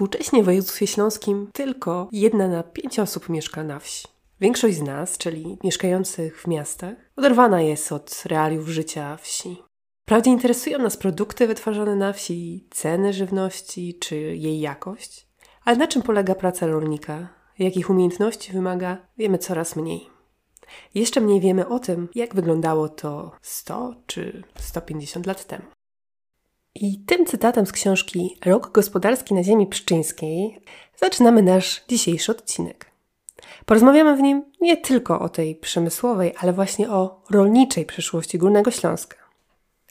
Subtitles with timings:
[0.00, 4.08] Współcześnie w województwie śląskim tylko jedna na pięć osób mieszka na wsi.
[4.40, 9.62] Większość z nas, czyli mieszkających w miastach, oderwana jest od realiów życia wsi.
[10.02, 15.28] Wprawdzie interesują nas produkty wytwarzane na wsi, ceny żywności czy jej jakość,
[15.64, 17.28] ale na czym polega praca rolnika,
[17.58, 20.10] jakich umiejętności wymaga, wiemy coraz mniej.
[20.94, 25.64] Jeszcze mniej wiemy o tym, jak wyglądało to 100 czy 150 lat temu.
[26.74, 30.60] I tym cytatem z książki Rok gospodarski na ziemi pszczyńskiej
[30.96, 32.90] zaczynamy nasz dzisiejszy odcinek.
[33.66, 39.16] Porozmawiamy w nim nie tylko o tej przemysłowej, ale właśnie o rolniczej przyszłości Górnego Śląska.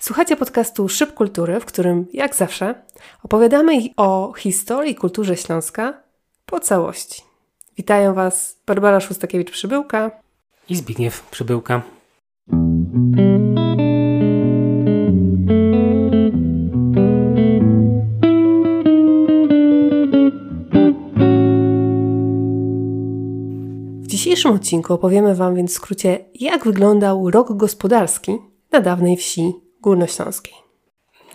[0.02, 2.76] Słuchacie podcastu Szyb Kultury, w którym, jak zawsze,
[3.24, 6.04] opowiadamy o historii i kulturze Śląska
[6.46, 7.22] po całości.
[7.78, 10.12] Witają Was Barbara Szustakiewicz-Przybyłka
[10.70, 11.82] i Zbigniew Przybyłka.
[24.40, 28.38] Dzisiejszym odcinku opowiemy Wam więc w skrócie, jak wyglądał rok gospodarski
[28.72, 30.54] na dawnej wsi górnośląskiej.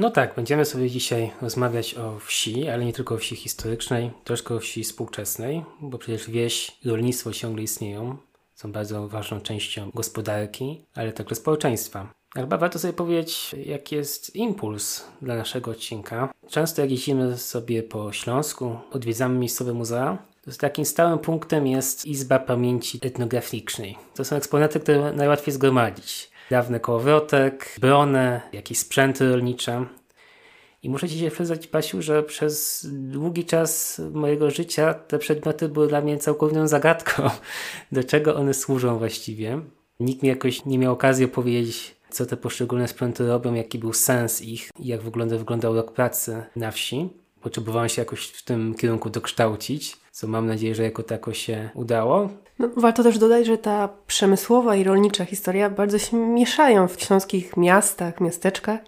[0.01, 4.55] No tak, będziemy sobie dzisiaj rozmawiać o wsi, ale nie tylko o wsi historycznej, troszkę
[4.55, 8.17] o wsi współczesnej, bo przecież wieś i rolnictwo ciągle istnieją,
[8.55, 12.13] są bardzo ważną częścią gospodarki, ale także społeczeństwa.
[12.37, 16.33] Chyba warto sobie powiedzieć, jaki jest impuls dla naszego odcinka.
[16.49, 20.19] Często jak jeździmy sobie po Śląsku, odwiedzamy miejscowe muzea,
[20.59, 23.99] takim stałym punktem jest Izba Pamięci Etnograficznej.
[24.15, 26.31] To są eksponaty, które najłatwiej zgromadzić.
[26.51, 29.87] Dawny kołowrotek, brone, jakieś sprzęty rolnicze.
[30.83, 35.89] I muszę Ci się przyznać, Basiu, że przez długi czas mojego życia te przedmioty były
[35.89, 37.31] dla mnie całkowitą zagadką,
[37.93, 39.61] do czego one służą właściwie.
[40.01, 44.43] Nikt mi jakoś nie miał okazji opowiedzieć, co te poszczególne sprzęty robią, jaki był sens
[44.43, 47.09] ich i jak wygląda, wyglądał rok pracy na wsi.
[47.45, 52.29] Potrzebowałem się jakoś w tym kierunku dokształcić, co mam nadzieję, że jako tako się udało.
[52.59, 57.57] No, warto też dodać, że ta przemysłowa i rolnicza historia bardzo się mieszają w śląskich
[57.57, 58.81] miastach, miasteczkach,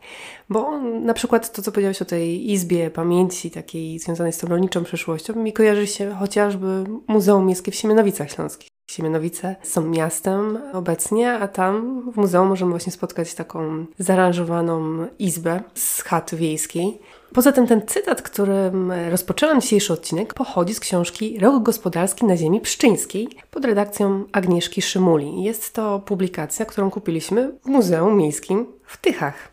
[0.48, 4.84] bo na przykład to, co powiedziałeś o tej izbie pamięci takiej związanej z tą rolniczą
[4.84, 8.68] przeszłością, mi kojarzy się chociażby Muzeum Miejskie w Siemianowicach Śląskich.
[8.90, 16.02] Siemianowice są miastem obecnie, a tam w muzeum możemy właśnie spotkać taką zaaranżowaną izbę z
[16.02, 16.98] chaty wiejskiej.
[17.34, 22.60] Poza tym ten cytat, którym rozpoczęłam dzisiejszy odcinek, pochodzi z książki Rok gospodarski na ziemi
[22.60, 25.42] pszczyńskiej pod redakcją Agnieszki Szymuli.
[25.42, 29.52] Jest to publikacja, którą kupiliśmy w Muzeum Miejskim w Tychach.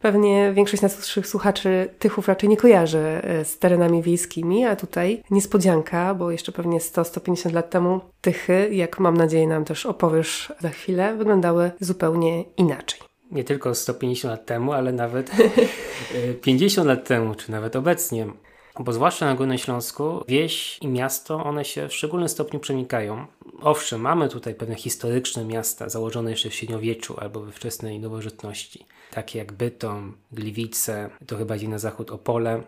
[0.00, 6.14] Pewnie większość naszych słuchaczy Tychów raczej nie kojarzy e, z terenami wiejskimi, a tutaj niespodzianka,
[6.14, 11.16] bo jeszcze pewnie 100-150 lat temu Tychy, jak mam nadzieję nam też opowiesz za chwilę,
[11.16, 15.30] wyglądały zupełnie inaczej nie tylko 150 lat temu, ale nawet
[16.42, 18.26] 50 lat temu, czy nawet obecnie.
[18.80, 23.26] Bo zwłaszcza na Górnym Śląsku wieś i miasto, one się w szczególnym stopniu przenikają.
[23.60, 29.38] Owszem, mamy tutaj pewne historyczne miasta założone jeszcze w średniowieczu albo we wczesnej nowożytności, takie
[29.38, 32.62] jak Bytom, Gliwice, to chyba gdzieś na zachód Opole,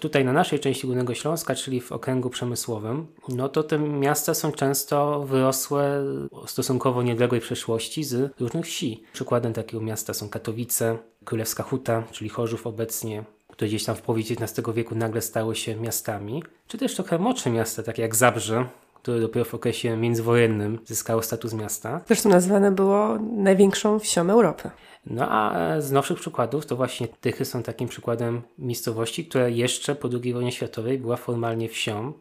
[0.00, 4.52] tutaj na naszej części Górnego Śląska, czyli w okręgu przemysłowym, no to te miasta są
[4.52, 6.04] często wyrosłe
[6.46, 9.02] stosunkowo niedległej przeszłości z różnych wsi.
[9.12, 14.22] Przykładem takiego miasta są Katowice, Królewska Huta, czyli Chorzów obecnie, które gdzieś tam w połowie
[14.22, 19.20] XIX wieku nagle stały się miastami, czy też trochę młodsze miasta, takie jak Zabrze, które
[19.20, 22.00] dopiero w okresie międzywojennym zyskało status miasta.
[22.06, 24.70] Zresztą nazwane było największą wsią Europy.
[25.06, 29.94] No a e, z nowszych przykładów to właśnie Tychy są takim przykładem miejscowości, która jeszcze
[29.94, 32.12] po II wojnie światowej była formalnie wsią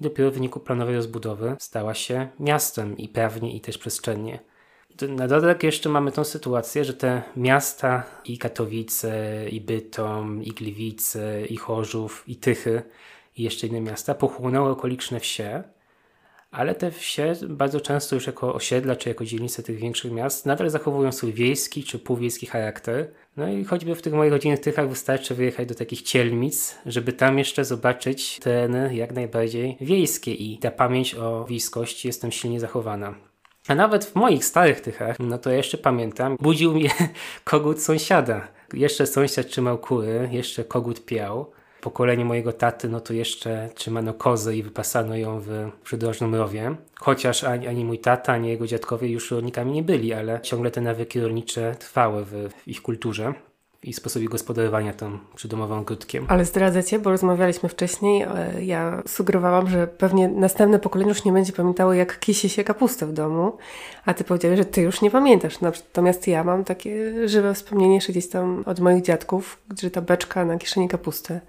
[0.00, 4.38] i dopiero w wyniku planowej rozbudowy stała się miastem i prawnie i też przestrzennie.
[5.08, 11.46] Na dodatek jeszcze mamy tą sytuację, że te miasta i Katowice, i Bytom, i Gliwice,
[11.46, 12.82] i Chorzów, i Tychy
[13.36, 15.62] i jeszcze inne miasta pochłonęły okoliczne wsie,
[16.52, 20.70] ale te wsie bardzo często już jako osiedla czy jako dzielnice tych większych miast nadal
[20.70, 23.10] zachowują swój wiejski czy półwiejski charakter.
[23.36, 27.38] No i choćby w tych moich rodzinnych tychach wystarczy wyjechać do takich cielmic, żeby tam
[27.38, 33.14] jeszcze zobaczyć tereny jak najbardziej wiejskie i ta pamięć o wiejskości jest tam silnie zachowana.
[33.68, 36.90] A nawet w moich starych tychach, no to ja jeszcze pamiętam, budził mnie
[37.44, 38.48] kogut sąsiada.
[38.72, 44.56] Jeszcze sąsiad trzymał kury, jeszcze kogut piał pokolenie mojego taty, no to jeszcze trzymano kozę
[44.56, 46.76] i wypasano ją w przydrożnym rowie.
[47.00, 50.80] Chociaż ani, ani mój tata, ani jego dziadkowie już rolnikami nie byli, ale ciągle te
[50.80, 53.34] nawyki rolnicze trwały w, w ich kulturze
[53.82, 56.26] i sposobie gospodarowania tym przydomowym ogródkiem.
[56.28, 61.52] Ale zdradzacie, bo rozmawialiśmy wcześniej, e, ja sugerowałam, że pewnie następne pokolenie już nie będzie
[61.52, 63.56] pamiętało, jak kisi się kapustę w domu,
[64.04, 65.60] a ty powiedziałeś, że ty już nie pamiętasz.
[65.60, 70.44] Natomiast ja mam takie żywe wspomnienie jeszcze gdzieś tam od moich dziadków, że ta beczka
[70.44, 71.40] na kieszeni kapusty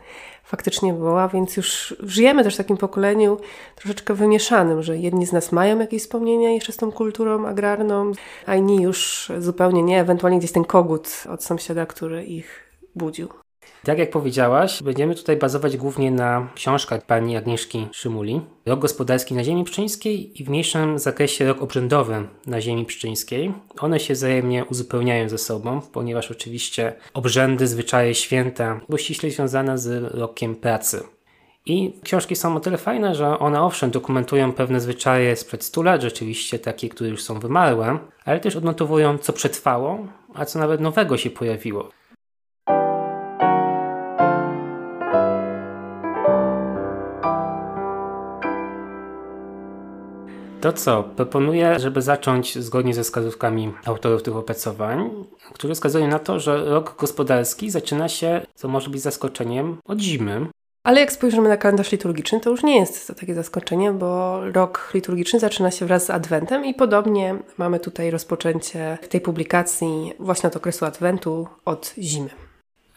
[0.54, 3.38] faktycznie była, więc już żyjemy też w takim pokoleniu
[3.76, 8.12] troszeczkę wymieszanym, że jedni z nas mają jakieś wspomnienia jeszcze z tą kulturą agrarną,
[8.46, 12.60] a inni już zupełnie nie, ewentualnie gdzieś ten kogut od sąsiada, który ich
[12.96, 13.43] budził.
[13.86, 18.42] Tak jak powiedziałaś, będziemy tutaj bazować głównie na książkach pani Agnieszki Szymuli.
[18.66, 23.54] Rok gospodarski na ziemi pszczyńskiej i w mniejszym zakresie rok obrzędowy na ziemi pszczyńskiej.
[23.80, 30.14] One się wzajemnie uzupełniają ze sobą, ponieważ oczywiście obrzędy, zwyczaje, święta były ściśle związane z
[30.14, 31.04] rokiem pracy.
[31.66, 36.02] I książki są o tyle fajne, że one owszem dokumentują pewne zwyczaje sprzed 100 lat,
[36.02, 41.18] rzeczywiście takie, które już są wymarłe, ale też odnotowują, co przetrwało, a co nawet nowego
[41.18, 41.90] się pojawiło.
[50.64, 51.04] To co?
[51.04, 55.10] Proponuję, żeby zacząć zgodnie ze wskazówkami autorów tych opracowań,
[55.54, 60.48] które wskazują na to, że rok gospodarski zaczyna się, co może być zaskoczeniem, od zimy.
[60.84, 64.92] Ale jak spojrzymy na kalendarz liturgiczny, to już nie jest to takie zaskoczenie, bo rok
[64.94, 70.48] liturgiczny zaczyna się wraz z Adwentem i podobnie mamy tutaj rozpoczęcie w tej publikacji właśnie
[70.48, 72.30] od okresu Adwentu od zimy.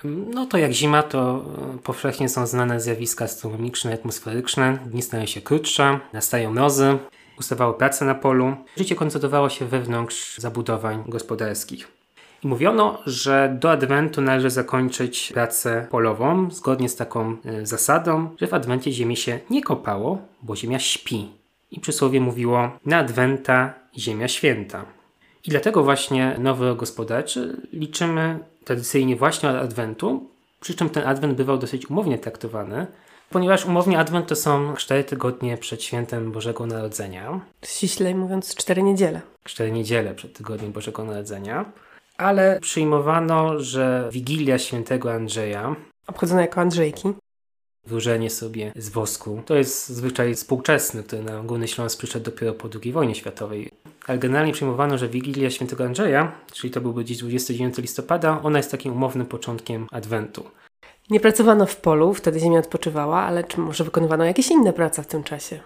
[0.04, 4.78] No to jak zima, to e, powszechnie są znane zjawiska astronomiczne, atmosferyczne.
[4.86, 6.98] Dni stają się krótsze, nastają mrozy,
[7.38, 8.56] ustawały prace na polu.
[8.76, 11.88] Życie koncentrowało się wewnątrz zabudowań gospodarskich.
[12.44, 18.46] I mówiono, że do Adwentu należy zakończyć pracę polową zgodnie z taką y, zasadą, że
[18.46, 21.28] w Adwencie ziemi się nie kopało, bo ziemia śpi.
[21.70, 24.84] I przysłowie mówiło na Adwenta ziemia święta.
[25.44, 30.30] I dlatego właśnie nowy gospodarczy liczymy tradycyjnie właśnie od Adwentu,
[30.60, 32.86] przy czym ten Adwent bywał dosyć umownie traktowany,
[33.30, 37.40] ponieważ umownie Adwent to są cztery tygodnie przed świętem Bożego Narodzenia.
[37.64, 39.20] Ściślej mówiąc, cztery niedziele.
[39.44, 41.72] Cztery niedziele przed tygodniem Bożego Narodzenia.
[42.16, 45.76] Ale przyjmowano, że Wigilia Świętego Andrzeja,
[46.06, 47.14] obchodzona jako Andrzejki,
[47.86, 49.42] wyłożenie sobie z wosku.
[49.46, 53.70] To jest zwyczaj współczesny, który na Górny Śląsk przyszedł dopiero po II wojnie światowej.
[54.06, 58.70] Ale generalnie przyjmowano, że Wigilia Świętego Andrzeja, czyli to byłby dziś 29 listopada, ona jest
[58.70, 60.44] takim umownym początkiem Adwentu.
[61.10, 65.06] Nie pracowano w polu, wtedy ziemia odpoczywała, ale czy może wykonywano jakieś inne prace w
[65.06, 65.60] tym czasie?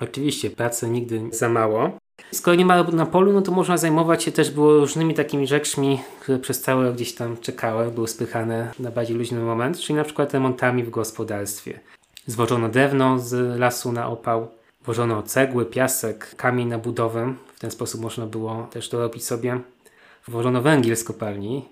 [0.00, 1.90] Oczywiście, pracy nigdy za mało.
[2.32, 6.00] Skoro nie ma na polu, no to można zajmować się też było różnymi takimi rzeczmi,
[6.20, 10.04] które przez cały rok gdzieś tam czekały, były spychane na bardziej luźny moment, czyli na
[10.04, 11.80] przykład remontami w gospodarstwie.
[12.26, 14.48] Zwożono drewno z lasu na opał,
[14.84, 17.34] włożono cegły, piasek, kamień na budowę.
[17.54, 19.60] W ten sposób można było też dorobić sobie.
[20.28, 21.68] Włożono węgiel z kopalni,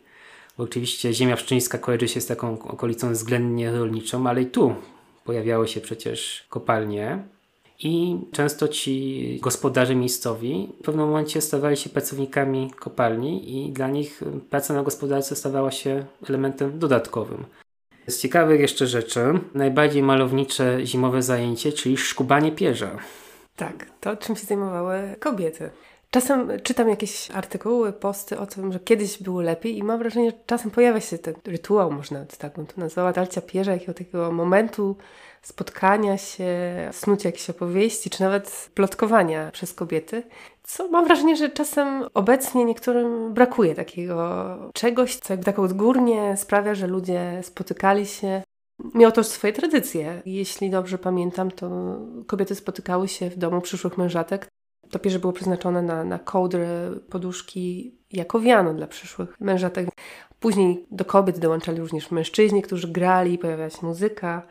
[0.59, 4.75] oczywiście ziemia pszczyńska kojarzy się z taką okolicą względnie rolniczą, ale i tu
[5.25, 7.25] pojawiały się przecież kopalnie.
[7.79, 14.23] I często ci gospodarze miejscowi w pewnym momencie stawali się pracownikami kopalni, i dla nich
[14.51, 17.45] praca na gospodarce stawała się elementem dodatkowym.
[18.07, 19.21] Z ciekawych jeszcze rzeczy,
[19.55, 22.99] najbardziej malownicze zimowe zajęcie, czyli szkubanie pierza.
[23.57, 25.71] Tak, to czym się zajmowały kobiety.
[26.17, 30.37] Czasem czytam jakieś artykuły, posty o tym, że kiedyś było lepiej i mam wrażenie, że
[30.47, 34.97] czasem pojawia się ten rytuał, można tak bym to nazwała, dalcia pierza, jakiegoś takiego momentu
[35.43, 36.47] spotkania się,
[36.93, 40.23] snucia jakiejś opowieści, czy nawet plotkowania przez kobiety.
[40.63, 46.75] Co mam wrażenie, że czasem obecnie niektórym brakuje takiego czegoś, co jakby tak odgórnie sprawia,
[46.75, 48.43] że ludzie spotykali się.
[48.95, 50.23] Miało to swoje tradycje.
[50.27, 51.71] Jeśli dobrze pamiętam, to
[52.27, 54.49] kobiety spotykały się w domu przyszłych mężatek
[54.91, 56.67] to pierze było przeznaczone na, na kołdry,
[57.11, 59.89] poduszki jako wiano dla przyszłych mężatek.
[60.41, 64.43] Później do kobiet dołączali również mężczyźni, którzy grali, pojawiała się muzyka.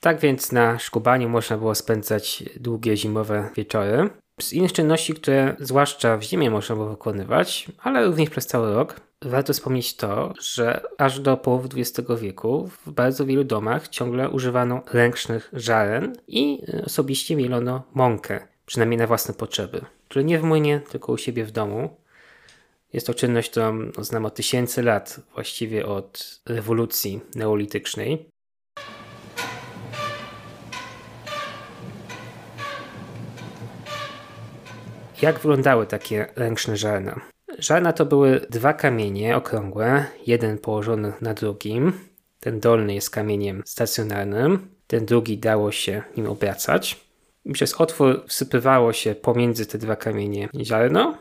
[0.00, 4.10] Tak więc na szkubaniu można było spędzać długie zimowe wieczory.
[4.40, 9.00] Z innych czynności, które zwłaszcza w zimie można było wykonywać, ale również przez cały rok,
[9.22, 14.82] warto wspomnieć to, że aż do połowy XX wieku w bardzo wielu domach ciągle używano
[14.92, 19.84] ręcznych żaren i osobiście mielono mąkę przynajmniej na własne potrzeby.
[20.08, 21.96] Czyli nie w młynie, tylko u siebie w domu.
[22.92, 28.28] Jest to czynność, którą znam od tysięcy lat, właściwie od rewolucji neolitycznej.
[35.22, 37.20] Jak wyglądały takie ręczne żarna?
[37.58, 41.92] Żarna to były dwa kamienie okrągłe, jeden położony na drugim.
[42.40, 47.03] Ten dolny jest kamieniem stacjonarnym, ten drugi dało się nim obracać
[47.52, 51.14] przez otwór wsypywało się pomiędzy te dwa kamienie ziarno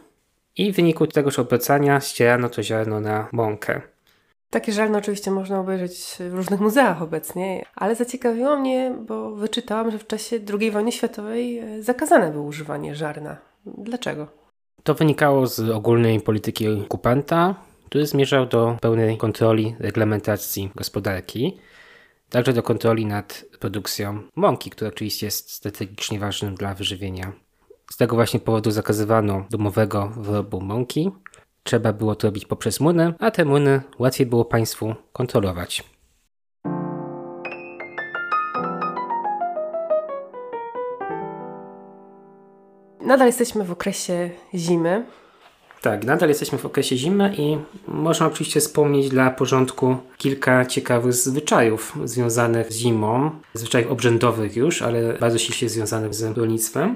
[0.57, 3.81] i w wyniku tegoż obracania ścierano to ziarno na mąkę.
[4.49, 9.99] Takie ziarno oczywiście można obejrzeć w różnych muzeach obecnie, ale zaciekawiło mnie, bo wyczytałam, że
[9.99, 13.37] w czasie II wojny światowej e, zakazane było używanie żarna.
[13.65, 14.27] Dlaczego?
[14.83, 21.57] To wynikało z ogólnej polityki okupanta, który zmierzał do pełnej kontroli reglamentacji gospodarki.
[22.33, 27.33] Także do kontroli nad produkcją mąki, która oczywiście jest strategicznie ważnym dla wyżywienia.
[27.91, 31.11] Z tego właśnie powodu zakazywano domowego wyrobu mąki.
[31.63, 35.83] Trzeba było to robić poprzez młyny, a te młyny łatwiej było państwu kontrolować.
[43.01, 45.05] Nadal jesteśmy w okresie zimy.
[45.83, 51.93] Tak, nadal jesteśmy w okresie zimy i można oczywiście wspomnieć dla porządku kilka ciekawych zwyczajów
[52.05, 56.95] związanych z zimą, zwyczajów obrzędowych już, ale bardzo ściśle związanych z rolnictwem.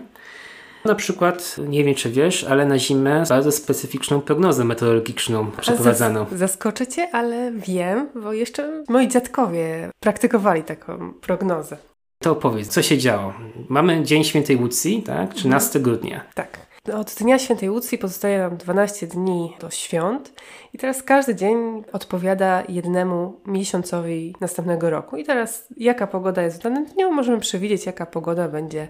[0.86, 6.28] Na przykład, nie wiem czy wiesz, ale na zimę bardzo specyficzną prognozę meteorologiczną przeprowadzano.
[6.30, 11.78] Zas zaskoczę cię, ale wiem, bo jeszcze moi dziadkowie praktykowali taką prognozę.
[12.20, 13.34] To opowiedz, co się działo?
[13.70, 15.34] Mamy Dzień Świętej Łucji, tak?
[15.34, 16.22] 13 grudnia.
[16.34, 16.67] Tak.
[16.94, 20.34] Od Dnia Świętej Łucji pozostaje nam 12 dni do świąt
[20.74, 25.18] i teraz każdy dzień odpowiada jednemu miesiącowi następnego roku.
[25.18, 28.88] I teraz jaka pogoda jest w danym dniu, możemy przewidzieć jaka pogoda będzie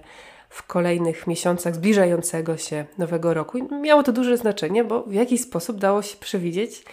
[0.49, 3.57] w kolejnych miesiącach zbliżającego się nowego roku.
[3.57, 6.83] I miało to duże znaczenie, bo w jakiś sposób dało się przewidzieć,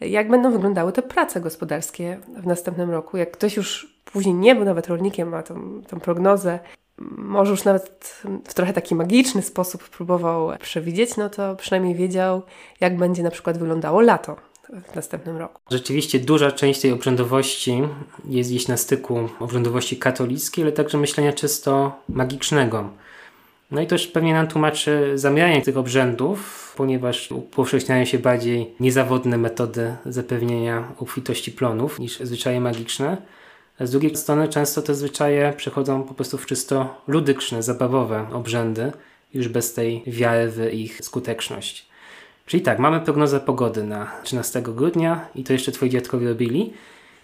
[0.00, 3.16] jak będą wyglądały te prace gospodarskie w następnym roku.
[3.16, 6.58] Jak ktoś już później nie był nawet rolnikiem, ma tą, tą prognozę,
[7.16, 8.14] może już nawet
[8.48, 12.42] w trochę taki magiczny sposób próbował przewidzieć, no to przynajmniej wiedział,
[12.80, 14.36] jak będzie na przykład wyglądało lato
[14.92, 15.60] w następnym roku.
[15.70, 17.82] Rzeczywiście duża część tej obrzędowości
[18.24, 22.90] jest gdzieś na styku obrzędowości katolickiej, ale także myślenia czysto magicznego.
[23.70, 29.38] No i to już pewnie nam tłumaczy zamianie tych obrzędów, ponieważ upowszechniają się bardziej niezawodne
[29.38, 33.16] metody zapewnienia obfitości plonów niż zwyczaje magiczne.
[33.80, 38.92] Z drugiej strony często te zwyczaje przechodzą po prostu w czysto ludyczne, zabawowe obrzędy,
[39.34, 41.86] już bez tej wiary w ich skuteczność.
[42.46, 46.72] Czyli tak, mamy prognozę pogody na 13 grudnia i to jeszcze twoi dziadkowie robili.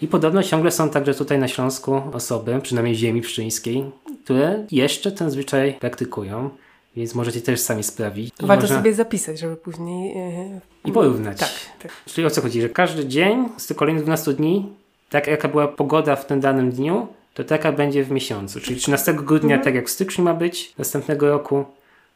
[0.01, 3.85] I podobno ciągle są także tutaj na Śląsku osoby, przynajmniej ziemi pszczyńskiej,
[4.25, 6.51] które jeszcze ten zwyczaj praktykują.
[6.97, 8.35] Więc możecie też sami sprawić.
[8.41, 8.77] Warto można...
[8.77, 10.09] sobie zapisać, żeby później.
[10.09, 10.61] Yy...
[10.85, 11.39] I porównać.
[11.39, 11.51] Tak,
[11.83, 11.93] tak.
[12.07, 12.63] Czyli o co chodzi?
[12.63, 14.73] Że każdy dzień z tych kolejnych 12 dni,
[15.11, 18.61] tak jaka była pogoda w tym danym dniu, to taka będzie w miesiącu.
[18.61, 19.65] Czyli 13 grudnia, mhm.
[19.65, 21.65] tak jak w styczniu ma być następnego roku,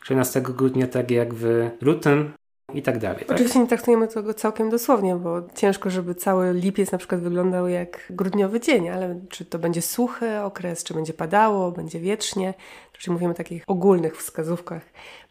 [0.04, 2.32] 13 grudnia, tak jak w lutym,
[2.74, 3.24] i tak dalej.
[3.24, 3.30] Tak?
[3.30, 8.06] Oczywiście nie traktujemy tego całkiem dosłownie, bo ciężko, żeby cały lipiec na przykład wyglądał jak
[8.10, 12.54] grudniowy dzień, ale czy to będzie suchy okres, czy będzie padało, będzie wiecznie,
[12.92, 14.82] czyli mówimy o takich ogólnych wskazówkach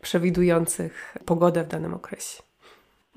[0.02, 2.49] przewidujących pogodę w danym okresie.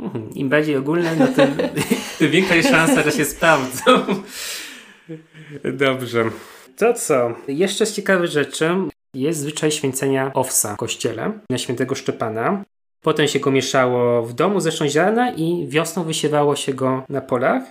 [0.03, 0.31] Mhm.
[0.35, 1.57] Im bardziej ogólne, no tym,
[2.19, 4.05] tym większa jest szansa, że się sprawdzą.
[5.65, 6.25] Dobrze.
[6.77, 7.35] To co?
[7.49, 8.71] Jeszcze z ciekawych rzeczy
[9.15, 12.65] jest zwyczaj święcenia owsa w kościele na świętego Szczepana.
[13.03, 17.63] Potem się go mieszało w domu zresztą ziarna i wiosną wysiewało się go na polach.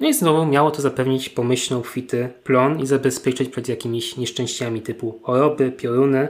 [0.00, 5.20] No i znowu miało to zapewnić pomyślny, obfity plon i zabezpieczyć przed jakimiś nieszczęściami typu
[5.22, 6.28] choroby, pioruny.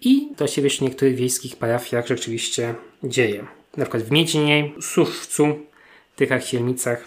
[0.00, 3.59] I to się wiesz w niektórych wiejskich parafiach rzeczywiście dzieje.
[3.76, 5.46] Na przykład w Miedźnie, Suszcu,
[6.16, 7.04] Tychach, Sielmicach.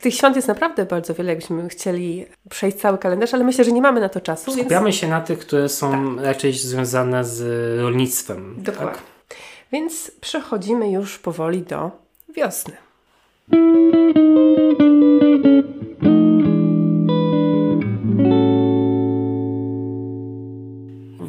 [0.00, 3.82] Tych świąt jest naprawdę bardzo wiele, jakbyśmy chcieli przejść cały kalendarz, ale myślę, że nie
[3.82, 4.52] mamy na to czasu.
[4.52, 4.96] Skupiamy więc...
[4.96, 6.24] się na tych, które są tak.
[6.24, 7.40] raczej związane z
[7.80, 8.54] rolnictwem.
[8.58, 8.94] Dokładnie.
[8.94, 9.02] Tak?
[9.72, 11.90] Więc przechodzimy już powoli do
[12.28, 12.76] wiosny.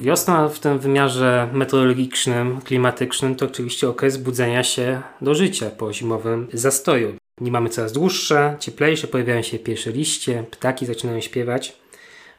[0.06, 6.48] Wiosna w tym wymiarze meteorologicznym, klimatycznym to oczywiście okres budzenia się do życia po zimowym
[6.54, 7.14] zastoju.
[7.42, 11.78] Nie mamy coraz dłuższe, cieplejsze, pojawiają się pierwsze liście, ptaki zaczynają śpiewać.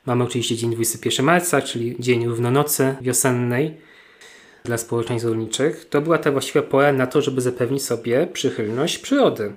[0.06, 3.76] Mamy oczywiście dzień 21 marca, czyli dzień równonocy wiosennej
[4.64, 9.52] dla społeczeństw rolniczych, to była ta właściwa pora na to, żeby zapewnić sobie przychylność przyrody.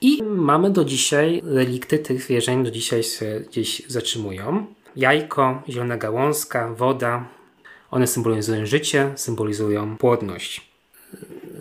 [0.00, 4.66] I mamy do dzisiaj relikty tych zwierzeń, do dzisiaj się gdzieś zatrzymują.
[4.96, 7.39] Jajko, zielona gałązka, woda.
[7.90, 10.70] One symbolizują życie, symbolizują płodność.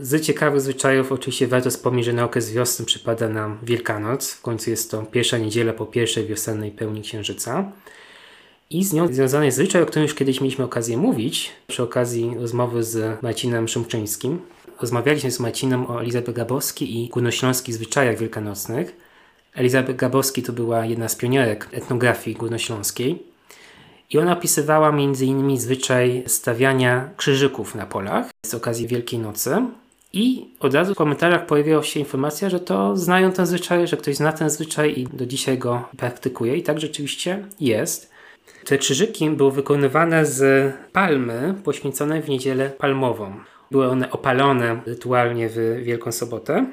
[0.02, 4.34] Z ciekawych zwyczajów oczywiście warto wspomnieć, że na okres wiosny przypada nam Wielkanoc.
[4.34, 7.72] W końcu jest to pierwsza niedziela po pierwszej wiosennej pełni księżyca.
[8.70, 12.34] I z nią związany jest zwyczaj, o którym już kiedyś mieliśmy okazję mówić, przy okazji
[12.40, 14.40] rozmowy z Marcinem Szymczyńskim.
[14.82, 18.96] Rozmawialiśmy z Marcinem o Elizabeth Gabowskiej i górnośląskich zwyczajach wielkanocnych.
[19.54, 23.29] Elizabeth Gabowski to była jedna z pionierek etnografii górnośląskiej.
[24.10, 25.58] I ona opisywała m.in.
[25.58, 29.66] zwyczaj stawiania krzyżyków na polach z okazji Wielkiej Nocy.
[30.14, 34.16] I od razu w komentarzach pojawiła się informacja, że to znają ten zwyczaj, że ktoś
[34.16, 36.58] zna ten zwyczaj i do dzisiaj go praktykuje.
[36.58, 38.12] I tak rzeczywiście jest.
[38.66, 43.34] Te krzyżyki były wykonywane z palmy poświęconej w niedzielę palmową.
[43.72, 46.66] Były one opalone rytualnie w Wielką Sobotę.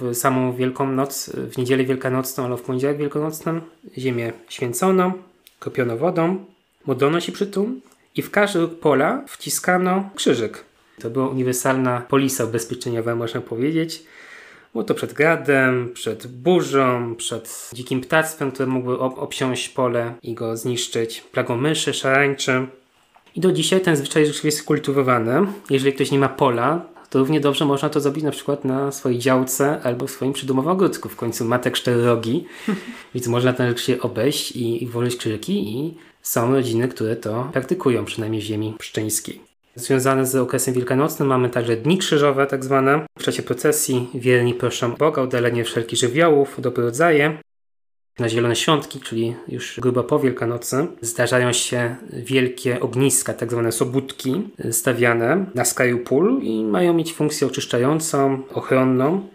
[0.00, 3.60] W samą Wielką Noc, w niedzielę wielkanocną albo w poniedziałek wielkanocną
[3.98, 5.12] ziemię święcono,
[5.58, 6.44] kopiono wodą,
[6.86, 7.80] modlono się przy tym
[8.16, 10.64] i w każdy pola wciskano krzyżyk.
[11.00, 14.02] To była uniwersalna polisa ubezpieczeniowa, można powiedzieć.
[14.72, 20.34] Było to przed gradem, przed burzą, przed dzikim ptactwem, które mogły ob obsiąść pole i
[20.34, 22.66] go zniszczyć, plagą myszy, szarańczy.
[23.36, 25.46] I do dzisiaj ten zwyczaj rzeczywiście jest kultywowany.
[25.70, 29.18] Jeżeli ktoś nie ma pola, to równie dobrze można to zrobić na przykład na swojej
[29.18, 31.08] działce albo w swoim przydomowym ogródku.
[31.08, 32.44] W końcu ma te cztery rogi,
[33.14, 37.50] więc można ten rzecz się obejść i, i włożyć krzyżyki i są rodziny, które to
[37.52, 39.40] praktykują, przynajmniej w ziemi pszczyńskiej.
[39.74, 43.06] Związane z okresem wielkanocnym mamy także dni krzyżowe, tak zwane.
[43.18, 47.38] W czasie procesji wierni proszą Boga o udalenie wszelkich żywiołów, dobre rodzaje.
[48.18, 54.48] Na Zielone Świątki, czyli już grubo po Wielkanocy, zdarzają się wielkie ogniska, tak zwane sobudki,
[54.70, 59.28] stawiane na skraju pól i mają mieć funkcję oczyszczającą, ochronną.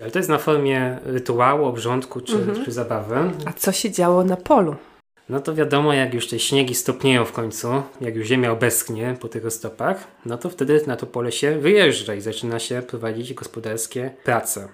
[0.00, 2.64] Ale to jest na formie rytuału, obrządku czy, mhm.
[2.64, 3.16] czy zabawy.
[3.46, 4.74] A co się działo na polu?
[5.32, 9.28] No to wiadomo, jak już te śniegi stopnieją w końcu, jak już ziemia obeschnie po
[9.28, 14.10] tych stopach, no to wtedy na to pole się wyjeżdża i zaczyna się prowadzić gospodarskie
[14.24, 14.68] prace.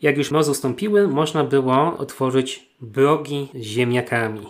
[0.00, 4.46] Jak już mrozy ustąpiły, można było otworzyć brogi ziemniakami.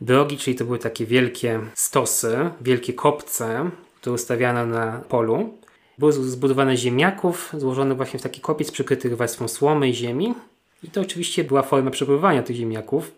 [0.00, 5.58] Brogi, czyli to były takie wielkie stosy, wielkie kopce, które ustawiano na polu.
[5.98, 10.34] Były zbudowane z ziemniaków, złożone właśnie w taki kopiec przykryty warstwą słomy i ziemi.
[10.82, 13.12] I to oczywiście była forma przechowywania tych ziemniaków.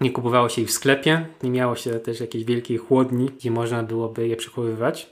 [0.00, 3.82] Nie kupowało się ich w sklepie, nie miało się też jakiejś wielkiej chłodni, gdzie można
[3.82, 5.10] byłoby je przechowywać.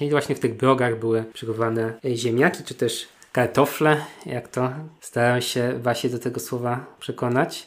[0.00, 5.78] I właśnie w tych brogach były przechowywane ziemniaki, czy też kartofle, jak to starałem się
[5.82, 7.66] właśnie do tego słowa przekonać.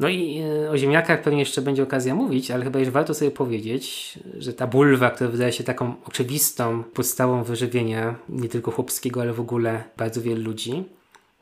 [0.00, 3.30] No i e, o ziemniakach pewnie jeszcze będzie okazja mówić, ale chyba już warto sobie
[3.30, 9.32] powiedzieć, że ta bulwa, która wydaje się taką oczywistą podstawą wyżywienia nie tylko chłopskiego, ale
[9.32, 10.84] w ogóle bardzo wielu ludzi,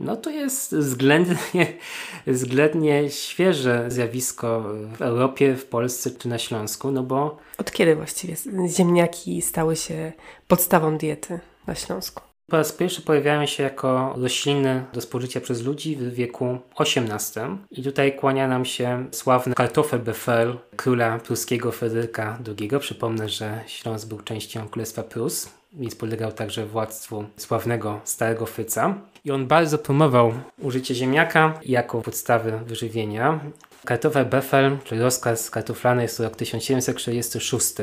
[0.00, 1.36] no to jest względnie,
[2.26, 4.64] względnie świeże zjawisko
[4.98, 7.38] w Europie, w Polsce czy na Śląsku, no bo...
[7.58, 8.34] Od kiedy właściwie
[8.68, 10.12] ziemniaki stały się
[10.48, 12.27] podstawą diety na Śląsku?
[12.50, 17.58] Po raz pierwszy pojawiają się jako rośliny do spożycia przez ludzi w wieku XVIII.
[17.70, 22.70] I tutaj kłania nam się sławny Kartoffelbefehl króla pruskiego Fryderyka II.
[22.80, 28.94] Przypomnę, że Śląsk był częścią Królestwa Prus, więc podlegał także władztwu sławnego Starego Fyca.
[29.24, 33.40] I on bardzo promował użycie ziemniaka jako podstawy wyżywienia.
[33.84, 37.74] Kartoffelbefehl, czyli rozkaz kartoflany jest rok 1746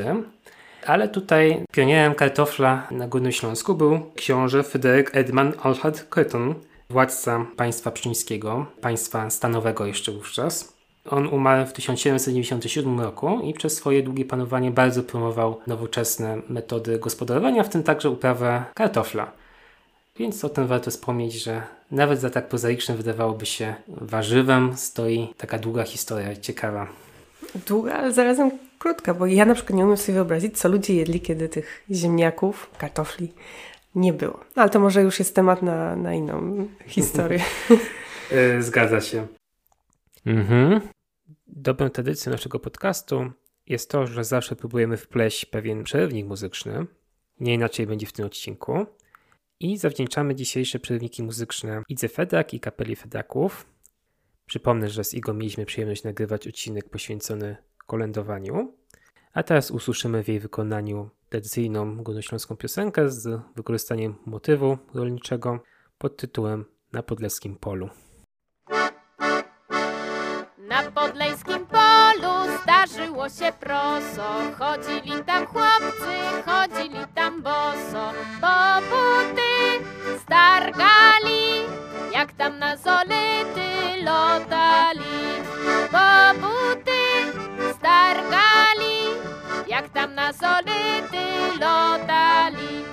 [0.86, 6.54] ale tutaj pionierem kartofla na Górnym Śląsku był książę Fryderyk Edman Alhad Kryton,
[6.90, 10.76] władca państwa pszczyńskiego, państwa stanowego jeszcze wówczas.
[11.10, 17.62] On umarł w 1797 roku i przez swoje długie panowanie bardzo promował nowoczesne metody gospodarowania,
[17.62, 19.32] w tym także uprawę kartofla.
[20.18, 25.58] Więc o tym warto wspomnieć, że nawet za tak prozaicznym wydawałoby się warzywem stoi taka
[25.58, 26.86] długa historia, ciekawa.
[27.66, 28.50] Długa, ale zarazem
[28.86, 32.70] krótka, bo ja na przykład nie umiem sobie wyobrazić, co ludzie jedli, kiedy tych ziemniaków,
[32.78, 33.32] kartofli
[33.94, 34.40] nie było.
[34.56, 37.40] No, ale to może już jest temat na, na inną historię.
[38.32, 39.26] E, zgadza się.
[40.26, 40.80] Mhm.
[41.46, 43.32] Dobrą tradycją naszego podcastu
[43.66, 46.86] jest to, że zawsze próbujemy wpleść pewien przerywnik muzyczny.
[47.40, 48.86] Nie inaczej będzie w tym odcinku.
[49.60, 53.66] I zawdzięczamy dzisiejsze przerywniki muzyczne Idze Fedak i Kapeli Fedaków.
[54.46, 58.72] Przypomnę, że z Igo mieliśmy przyjemność nagrywać odcinek poświęcony kolędowaniu.
[59.32, 65.60] A teraz usłyszymy w jej wykonaniu tradycyjną górnośląską piosenkę z wykorzystaniem motywu rolniczego
[65.98, 67.88] pod tytułem Na Podleskim Polu.
[70.68, 74.22] Na podlejskim polu zdarzyło się proso
[74.58, 79.84] Chodzili tam chłopcy, chodzili tam boso Bo buty
[80.22, 81.62] stargali,
[82.12, 85.16] jak tam na zolity lotali
[85.92, 86.96] Bo buty
[87.96, 89.16] targali,
[89.66, 92.84] jak tam na solity lotali.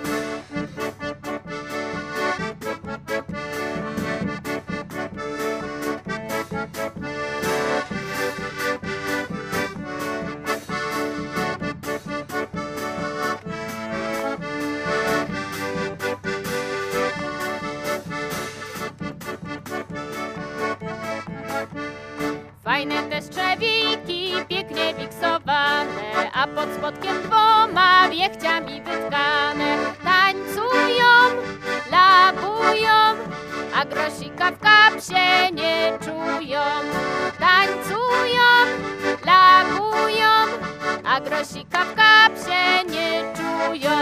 [22.84, 29.78] Fajne te strzewiki, pięknie wiksowane, a pod spodkiem dwoma wiechciami wytkane.
[30.04, 31.13] Tańcują,
[31.91, 32.98] labują,
[33.76, 36.62] a grosika w kapsie nie czują.
[37.39, 38.52] Tańcują,
[39.26, 40.32] labują,
[41.06, 43.98] a grosika w kapsie nie czują.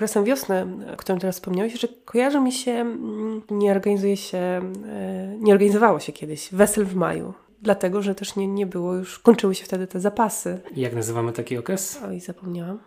[0.00, 4.62] Okresem wiosny, o którym teraz wspomniałeś, że kojarzy mi się, mm, nie organizuje się, e,
[5.38, 7.34] nie organizowało się kiedyś wesel w maju.
[7.62, 10.60] Dlatego, że też nie, nie było już, kończyły się wtedy te zapasy.
[10.76, 12.00] Jak nazywamy taki okres?
[12.08, 12.78] Oj, zapomniałam.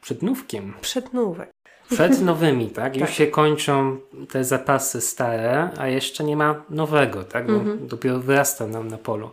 [0.00, 0.74] Przednówkiem.
[0.80, 1.50] Przednówek.
[1.90, 2.96] Przed nowymi, tak?
[2.96, 3.96] Już się kończą
[4.30, 7.46] te zapasy stare, a jeszcze nie ma nowego, tak?
[7.46, 7.86] Bo Mhm.
[7.86, 9.30] dopiero wyrasta nam na polu.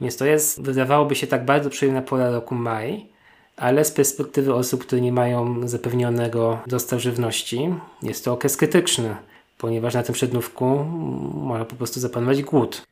[0.00, 3.11] Więc to jest, wydawałoby się tak bardzo przyjemna pora roku maj,
[3.56, 9.16] ale z perspektywy osób, które nie mają zapewnionego dostaw żywności, jest to okres krytyczny,
[9.58, 10.84] ponieważ na tym przednówku
[11.34, 12.82] może po prostu zapanować głód.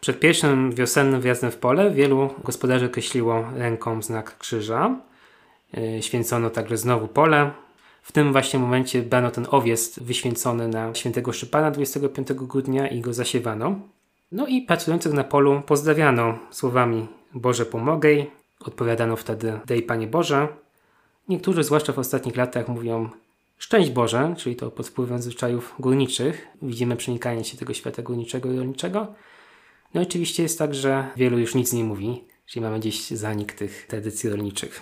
[0.00, 4.96] Przed pierwszym wiosennym wjazdem w pole wielu gospodarzy określiło ręką znak krzyża.
[5.72, 7.50] Yy, Święcono także znowu pole.
[8.02, 13.12] W tym właśnie momencie brano ten owiec wyświęcony na świętego Szypana 25 grudnia i go
[13.12, 13.80] zasiewano.
[14.32, 18.30] No i pracujących na polu pozdrawiano słowami Boże pomogaj.
[18.64, 20.48] Odpowiadano wtedy Dej Panie Boże.
[21.28, 23.10] Niektórzy, zwłaszcza w ostatnich latach, mówią
[23.58, 26.46] Szczęść Boże, czyli to pod wpływem zwyczajów górniczych.
[26.62, 29.14] Widzimy przenikanie się tego świata górniczego i rolniczego.
[29.94, 33.52] No i oczywiście jest tak, że wielu już nic nie mówi, czyli mamy gdzieś zanik
[33.52, 34.80] tych tradycji rolniczych.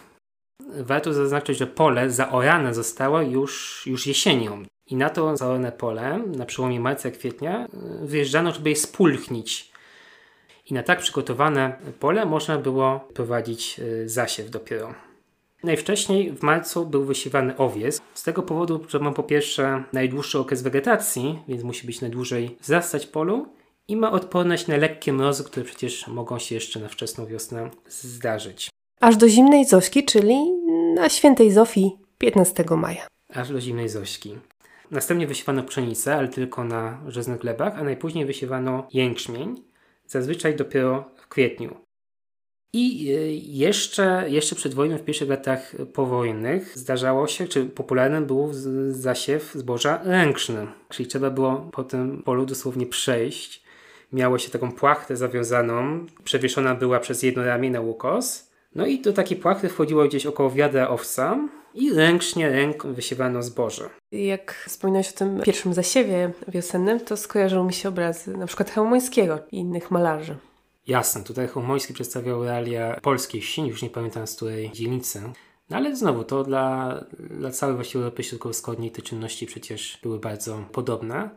[0.81, 4.63] Warto zaznaczyć, że pole zaorane zostało już, już jesienią.
[4.87, 7.67] I na to zaorane pole, na przełomie marca i kwietnia,
[8.03, 9.73] y, wyjeżdżano, żeby je spulchnić.
[10.71, 14.95] I na tak przygotowane pole można było prowadzić y, zasiew dopiero.
[15.65, 18.01] Najwcześniej w marcu był wysiewany owiec.
[18.15, 23.07] Z tego powodu, że ma po pierwsze najdłuższy okres wegetacji, więc musi być najdłużej wzrastać
[23.07, 23.47] polu
[23.89, 28.71] i ma odporność na lekkie mrozy, które przecież mogą się jeszcze na wczesną wiosnę zdarzyć.
[29.01, 30.37] Aż do zimnej Zośki, czyli
[30.95, 33.07] na świętej Zofii 15 maja.
[33.35, 34.35] aż do zimnej zośki.
[34.91, 39.63] Następnie wysiewano pszenicę, ale tylko na żyznych glebach, a najpóźniej wysiewano jęczmień,
[40.09, 41.77] zazwyczaj dopiero w kwietniu.
[42.73, 48.51] I y, jeszcze, jeszcze przed wojną, w pierwszych latach powojennych, zdarzało się, czy popularnym był
[48.91, 50.67] zasiew zboża ręczny.
[50.89, 53.63] Czyli trzeba było po tym polu dosłownie przejść.
[54.13, 58.48] Miało się taką płachtę zawiązaną, przewieszona była przez jedno ramię na łukos.
[58.79, 63.91] No i do takiej płachty wchodziło gdzieś około wiadra owca i ręcznie ręką wysiewano zboże.
[64.13, 69.39] Jak wspominałeś o tym pierwszym zasiewie wiosennym, to skojarzyły mi się obrazy na przykład Chełmońskiego
[69.53, 70.37] i innych malarzy.
[70.87, 75.23] Jasne, tutaj Homoński przedstawiał realia polskiej wsi, już nie pamiętam z której dzielnicy.
[75.71, 80.65] No ale znowu, to dla, dla całej właściwie Europy Środkowo-Wschodniej te czynności przecież były bardzo
[80.73, 81.31] podobne.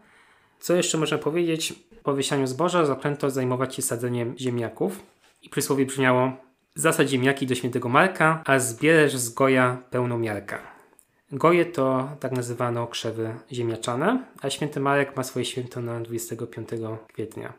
[0.60, 1.74] Co jeszcze można powiedzieć?
[2.04, 5.00] Po wysianiu zboża zaklęto zajmować się sadzeniem ziemniaków
[5.42, 10.58] i przysłowie brzmiało Zasadź ziemniaki do świętego Marka, a zbierzesz z goja pełną miarkę.
[11.32, 16.70] Goje to tak nazywano krzewy ziemniaczane, a święty Marek ma swoje święto na 25
[17.14, 17.54] kwietnia.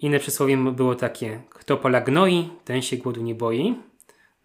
[0.00, 3.76] Inne przysłowie było takie: Kto pola gnoi, ten się głodu nie boi.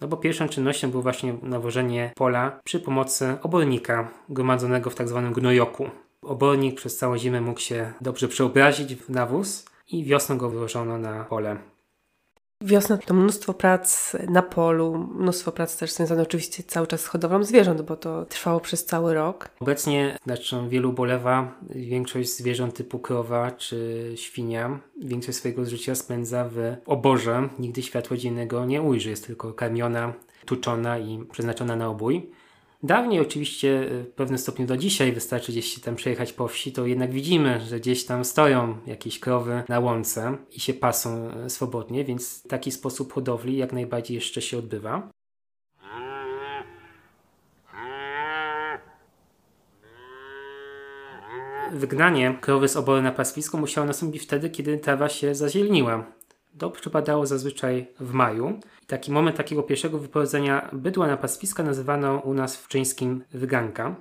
[0.01, 5.33] No bo pierwszą czynnością było właśnie nawożenie pola przy pomocy obornika gromadzonego w tak zwanym
[5.33, 5.89] gnojoku.
[6.21, 11.23] Obornik przez całą zimę mógł się dobrze przeobrazić w nawóz i wiosną go wyłożono na
[11.23, 11.57] pole.
[12.61, 17.43] Wiosna to mnóstwo prac na polu, mnóstwo prac też związane oczywiście cały czas z hodowlą
[17.43, 19.49] zwierząt, bo to trwało przez cały rok.
[19.59, 26.75] Obecnie, znaczy wielu ubolewa, większość zwierząt typu krowa czy świnia większość swojego życia spędza w
[26.85, 27.49] oborze.
[27.59, 30.13] Nigdy światła dziennego nie ujrzy, jest tylko karmiona,
[30.45, 32.29] tuczona i przeznaczona na obój.
[32.83, 37.11] Dawniej oczywiście w pewnym stopniu do dzisiaj wystarczy gdzieś tam przejechać po wsi, to jednak
[37.11, 42.43] widzimy, że gdzieś tam stoją jakieś krowy na łące i się pasą e, swobodnie, więc
[42.43, 45.09] taki sposób hodowli jak najbardziej jeszcze się odbywa.
[51.71, 56.16] Wygnanie krowy z obory na pastwisko musiało nastąpić wtedy, kiedy trawa się zazieleniła.
[56.59, 58.59] To przypadało zazwyczaj w maju.
[58.87, 63.95] Taki moment takiego pierwszego wyprowadzenia bydła na pastwiska nazywano u nas w czyńskim wyganka.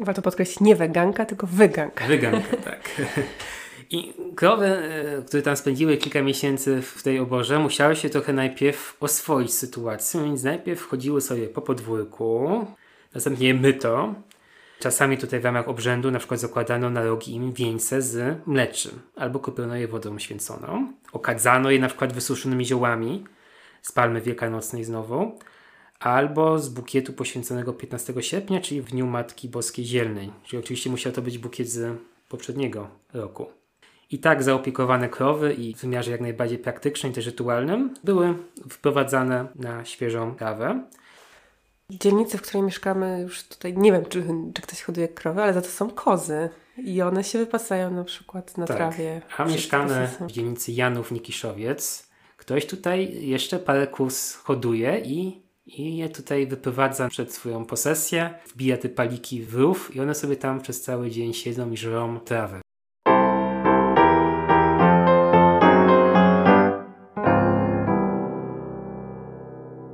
[0.00, 2.06] Warto podkreślić, nie weganka, tylko wyganka.
[2.06, 3.00] Wyganka, tak.
[3.90, 8.96] I krowy, e, które tam spędziły kilka miesięcy w tej oborze, musiały się trochę najpierw
[9.00, 12.66] oswoić z sytuacją, więc najpierw chodziły sobie po podwórku,
[13.14, 14.14] następnie myto.
[14.80, 19.38] Czasami tutaj w ramach obrzędu na przykład zakładano na rogi im wieńce z mleczem albo
[19.38, 20.92] kupiono je wodą święconą.
[21.12, 23.24] Okadzano je na przykład wysuszonymi ziołami
[23.82, 25.38] z palmy wielkanocnej znowu
[25.98, 30.32] albo z bukietu poświęconego 15 sierpnia, czyli w Dniu Matki Boskiej Zielnej.
[30.44, 33.46] Czyli oczywiście musiał to być bukiet z poprzedniego roku.
[34.10, 38.34] I tak zaopiekowane krowy i w wymiarze jak najbardziej praktycznym, też rytualnym, były
[38.70, 40.84] wprowadzane na świeżą trawę.
[41.90, 44.24] Dzielnicy, w której mieszkamy, już tutaj nie wiem, czy,
[44.54, 46.48] czy ktoś hoduje krowy, ale za to są kozy.
[46.76, 49.22] I one się wypasają na przykład na trawie.
[49.36, 52.10] A mieszkamy w dzielnicy Janów Nikiszowiec.
[52.36, 58.76] Ktoś tutaj jeszcze parę kóz hoduje i, i je tutaj wyprowadza przed swoją posesję, wbija
[58.76, 62.60] te paliki w rów i one sobie tam przez cały dzień siedzą i żrą trawę.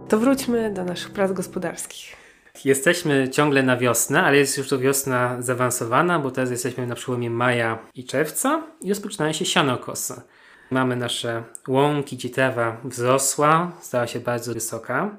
[0.09, 2.17] To wróćmy do naszych prac gospodarskich.
[2.65, 7.31] Jesteśmy ciągle na wiosnę, ale jest już to wiosna zaawansowana, bo teraz jesteśmy na przełomie
[7.31, 10.21] maja i czerwca i rozpoczynają się sianokosy.
[10.71, 12.53] Mamy nasze łąki, gdzie
[12.85, 15.19] wzrosła, stała się bardzo wysoka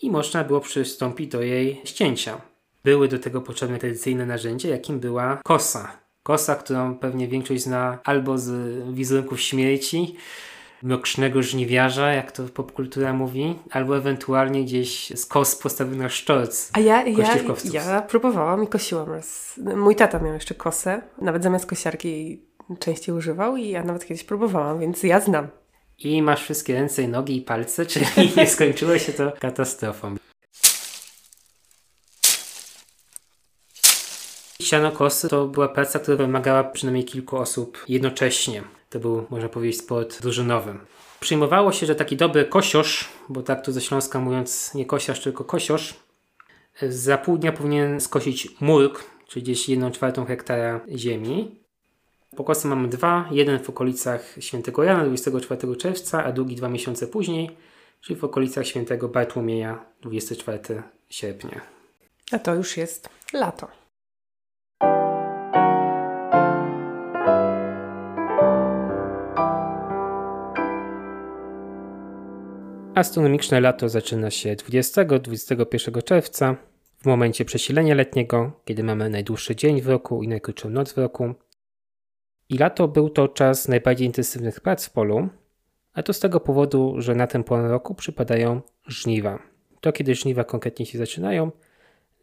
[0.00, 2.40] i można było przystąpić do jej ścięcia.
[2.84, 5.92] Były do tego potrzebne tradycyjne narzędzia, jakim była kosa.
[6.22, 8.52] Kosa, którą pewnie większość zna albo z
[8.94, 10.16] wizerunków śmierci,
[10.84, 16.70] mrocznego żniwiarza, jak to popkultura mówi, albo ewentualnie gdzieś z kos postawiony na sztorc.
[16.72, 17.36] A ja, ja,
[17.72, 19.60] ja próbowałam i kosiłam raz.
[19.76, 22.42] Mój tata miał jeszcze kosę, nawet zamiast kosiarki
[22.78, 25.48] częściej używał i ja nawet kiedyś próbowałam, więc ja znam.
[25.98, 30.16] I masz wszystkie ręce i nogi i palce, czyli nie skończyło się to katastrofą.
[34.60, 38.62] Siano kosy to była praca, która wymagała przynajmniej kilku osób jednocześnie.
[38.94, 40.74] To był, można powiedzieć, sport drużynowy.
[41.20, 45.44] Przyjmowało się, że taki dobry kosiorz, bo tak tu ze Śląska mówiąc nie kosiarz, tylko
[45.44, 45.94] kosiorz,
[46.82, 51.60] za pół dnia powinien skosić murk, czyli gdzieś 1 czwartą hektara ziemi.
[52.36, 57.56] Pokosy mamy dwa, jeden w okolicach Świętego Jana 24 czerwca, a drugi dwa miesiące później,
[58.00, 61.60] czyli w okolicach Świętego Bartłomieja 24 sierpnia.
[62.32, 63.83] A to już jest lato.
[72.94, 76.56] Astronomiczne lato zaczyna się 20-21 czerwca,
[76.98, 81.34] w momencie przesilenia letniego, kiedy mamy najdłuższy dzień w roku i najkrótszą noc w roku.
[82.48, 85.28] I lato był to czas najbardziej intensywnych prac w polu,
[85.92, 89.38] a to z tego powodu, że na tę porę roku przypadają żniwa.
[89.80, 91.50] To, kiedy żniwa konkretnie się zaczynają,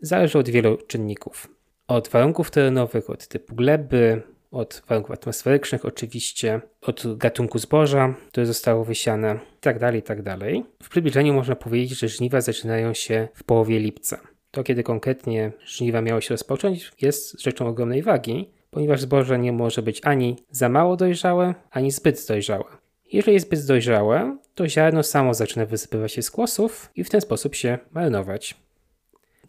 [0.02, 1.48] zależy od wielu czynników.
[1.88, 8.86] Od warunków terenowych, od typu gleby, od warunków atmosferycznych oczywiście, od gatunku zboża, które zostało
[8.86, 10.38] wysiane itd., itd.
[10.84, 14.20] W przybliżeniu można powiedzieć, że żniwa zaczynają się w połowie lipca.
[14.52, 19.82] To, kiedy konkretnie żniwa miało się rozpocząć, jest rzeczą ogromnej wagi, ponieważ zboże nie może
[19.82, 22.66] być ani za mało dojrzałe, ani zbyt dojrzałe.
[23.12, 27.22] Jeżeli jest zbyt dojrzałe, to ziarno samo zaczyna wysypywać się z kłosów i w ten
[27.22, 28.56] sposób się marnować.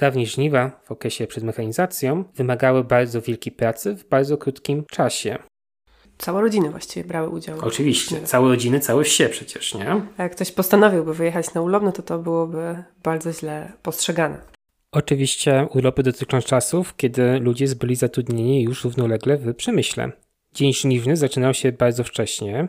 [0.03, 5.39] Dawniej żniwa w okresie przed mechanizacją wymagały bardzo wielkiej pracy w bardzo krótkim czasie.
[6.19, 7.59] Całe rodziny właściwie brały udział.
[7.63, 9.91] Oczywiście, całe rodziny, całe wsie przecież, nie?
[10.17, 14.39] A jak ktoś postanowiłby wyjechać na urlop, no to to byłoby bardzo źle postrzegane.
[14.93, 20.13] Oczywiście urlopy dotyczą czasów, kiedy ludzie byli zatrudnieni już równolegle w przemyśle.
[20.55, 22.69] Dzień żniwny zaczynał się bardzo wcześnie.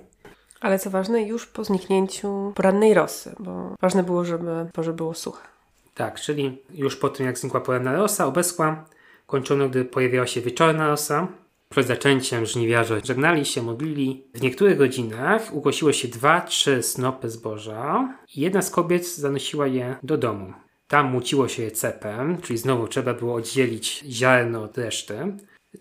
[0.61, 5.52] Ale co ważne, już po zniknięciu porannej rosy, bo ważne było, żeby porze było suche.
[5.93, 8.85] Tak, czyli już po tym jak znikła poranna rosa, obeschła,
[9.27, 11.27] kończono gdy pojawiała się wieczorna rosa.
[11.69, 14.23] Przed zaczęciem żniwiarze żegnali się, modlili.
[14.33, 19.95] W niektórych godzinach ugłosiło się dwa, trzy snopy zboża i jedna z kobiet zanosiła je
[20.03, 20.53] do domu.
[20.87, 25.17] Tam muciło się je cepem, czyli znowu trzeba było oddzielić ziarno od reszty.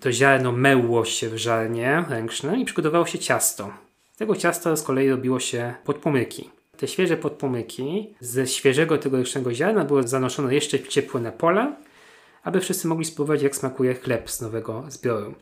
[0.01, 3.71] To ziarno mełło się w żarnie ręcznym i przygotowało się ciasto.
[4.13, 6.51] Z tego ciasta z kolei robiło się podpomyki.
[6.83, 11.77] Te świeże podpomyki ze świeżego tegorocznego ziarna były zanoszone jeszcze ciepło na pole,
[12.43, 15.35] aby wszyscy mogli spróbować jak smakuje chleb z nowego zbioru.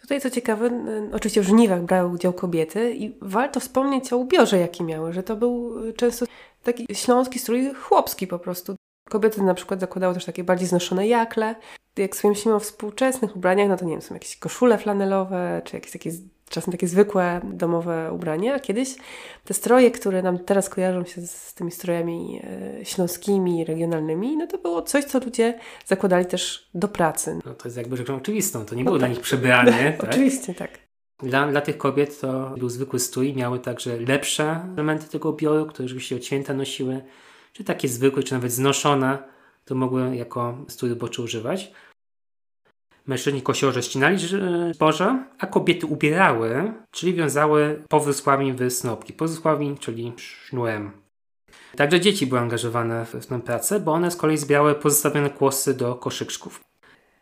[0.00, 0.70] Tutaj co ciekawe,
[1.12, 5.36] oczywiście w żniwach brały udział kobiety i warto wspomnieć o ubiorze, jaki miały, że to
[5.36, 6.26] był y, często
[6.62, 8.76] taki śląski strój chłopski po prostu.
[9.08, 11.54] Kobiety na przykład zakładały też takie bardziej znoszone jakle.
[11.96, 15.76] Jak sobie myślimy o współczesnych ubraniach, no to nie wiem, są jakieś koszule flanelowe, czy
[15.76, 16.10] jakieś takie
[16.54, 18.60] czasem takie zwykłe domowe ubrania.
[18.60, 18.96] Kiedyś
[19.44, 22.40] te stroje, które nam teraz kojarzą się z tymi strojami
[22.80, 27.38] e, śląskimi, regionalnymi, no to było coś, co ludzie zakładali też do pracy.
[27.46, 29.08] No to jest jakby rzeczą oczywistą, to nie było no tak.
[29.08, 29.92] dla nich przebranie.
[30.00, 30.10] tak?
[30.10, 30.70] Oczywiście, tak.
[31.18, 35.88] Dla, dla tych kobiet to był zwykły strój, miały także lepsze elementy tego ubioru, które
[35.88, 37.00] rzeczywiście od święta nosiły,
[37.52, 39.18] czy takie zwykłe, czy nawet znoszone,
[39.64, 41.72] to mogły jako strój roboczy używać.
[43.06, 44.18] Mężczyźni kosiorze ścinali
[44.74, 49.12] zboże, a kobiety ubierały, czyli wiązały powysłami w snopki.
[49.12, 50.90] Powysłami, czyli sznurem.
[51.76, 55.94] Także dzieci były angażowane w, tę pracę, bo one z kolei zbierały pozostawione kłosy do
[55.94, 56.60] koszyczków.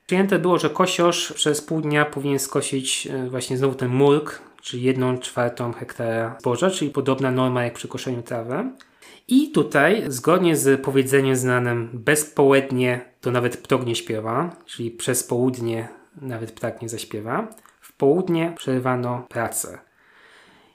[0.06, 4.82] Przyjęte było, że kosiorz przez pół dnia powinien skosić e, właśnie znowu ten murk, czyli
[4.82, 8.70] jedną czwartą hektara zboża, czyli podobna norma jak przy koszeniu trawy.
[9.28, 15.88] I tutaj, zgodnie z powiedzeniem znanym, bezpołednie to nawet ptok nie śpiewa, czyli przez południe
[16.20, 17.48] nawet ptak nie zaśpiewa.
[17.80, 19.78] W południe przerwano pracę.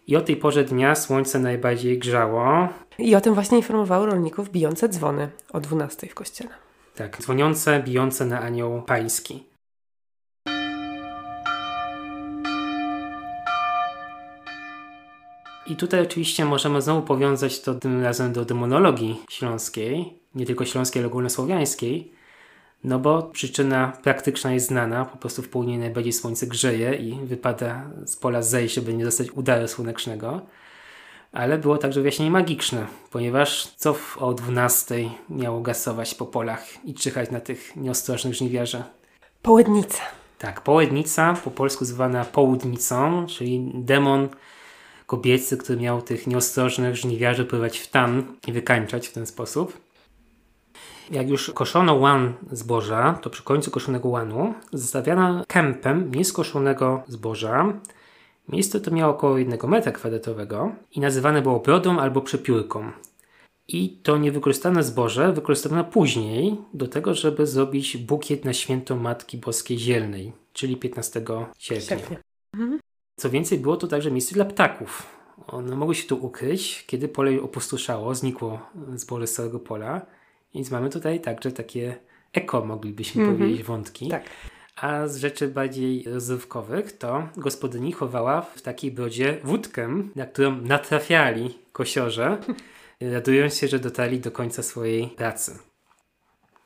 [0.07, 2.69] I o tej porze dnia słońce najbardziej grzało.
[2.99, 6.49] I o tym właśnie informowały rolników bijące dzwony o 12 w kościele.
[6.95, 9.43] Tak, dzwoniące, bijące na anioł pański.
[15.65, 20.99] I tutaj oczywiście możemy znowu powiązać to tym razem do demonologii śląskiej, nie tylko śląskiej,
[20.99, 22.16] ale ogólnosłowiańskiej,
[22.83, 27.85] no bo przyczyna praktyczna jest znana, po prostu w południe najbardziej słońce grzeje i wypada
[28.05, 30.41] z pola zejść, żeby nie dostać udaru słonecznego.
[31.31, 34.95] Ale było także wyjaśnienie magiczne, ponieważ co w, o 12
[35.29, 38.83] miało gasować po polach i czyhać na tych nieostrożnych żniwiarzy?
[39.41, 40.01] Połednica.
[40.39, 44.29] Tak, połednica, po polsku zwana południcą, czyli demon
[45.05, 49.86] kobiecy, który miał tych nieostrożnych żniwiarzy pływać w tan i wykańczać w ten sposób.
[51.11, 57.73] Jak już koszono łan zboża, to przy końcu koszonego łanu zostawiano kępem nieskoszonego zboża.
[58.49, 62.91] Miejsce to miało około 1 metra kwadratowego i nazywane było brodą albo przepiórką.
[63.67, 69.79] I to niewykorzystane zboże wykorzystano później do tego, żeby zrobić bukiet na święto Matki Boskiej
[69.79, 71.21] Zielnej, czyli 15
[71.57, 71.97] sierpnia.
[71.97, 72.17] Sierpnia.
[73.15, 75.07] Co więcej, było to także miejsce dla ptaków.
[75.47, 78.59] One mogły się tu ukryć, kiedy pole opustoszało, znikło
[78.95, 80.05] zboże z całego pola.
[80.55, 81.95] Więc mamy tutaj także takie
[82.33, 83.37] eko, moglibyśmy Mhm.
[83.39, 84.09] powiedzieć, wątki.
[84.09, 84.23] Tak.
[84.75, 91.57] A z rzeczy bardziej rozrywkowych to gospodyni chowała w takiej brodzie wódkę, na którą natrafiali
[91.71, 92.37] kosiorze,
[93.13, 95.57] radując się, że dotarli do końca swojej pracy.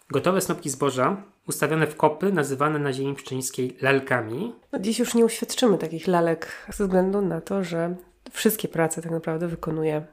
[0.09, 5.25] Gotowe snopki zboża, ustawione w kopy, nazywane na ziemi pszczeniskiej lalkami, No dziś już nie
[5.25, 7.95] uświadczymy takich lalek ze względu na to, że
[8.31, 10.05] wszystkie prace tak naprawdę wykonuje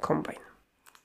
[0.00, 0.38] kombajn.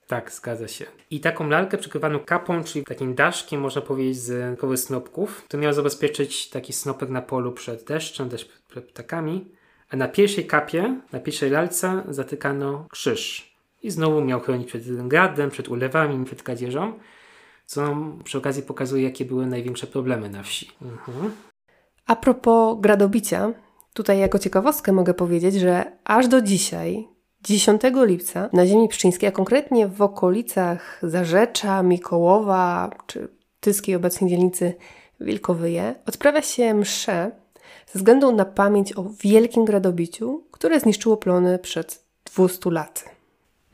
[0.08, 0.86] Tak, zgadza się.
[1.12, 5.46] I taką lalkę przykrywano kapą, czyli takim daszkiem, można powiedzieć, z koły snopków.
[5.48, 9.46] To miało zabezpieczyć taki snopek na polu przed deszczem, też przed ptakami.
[9.90, 13.56] A na pierwszej kapie, na pierwszej lalce zatykano krzyż.
[13.84, 16.94] I znowu miał chronić przed gradem, przed ulewami, przed kradzieżą.
[17.66, 20.72] Co nam przy okazji pokazuje, jakie były największe problemy na wsi.
[20.82, 21.32] Mhm.
[22.06, 23.54] A propos gradobicia,
[23.94, 27.08] tutaj jako ciekawostkę mogę powiedzieć, że aż do dzisiaj,
[27.44, 33.28] 10 lipca, na ziemi pszczyńskiej, a konkretnie w okolicach Zarzecza, Mikołowa czy
[33.60, 34.74] tyskiej obecnej dzielnicy
[35.20, 37.32] Wilkowyje, odprawia się msze
[37.94, 42.04] ze względu na pamięć o wielkim gradobiciu, które zniszczyło plony przed
[42.36, 43.02] 200 laty.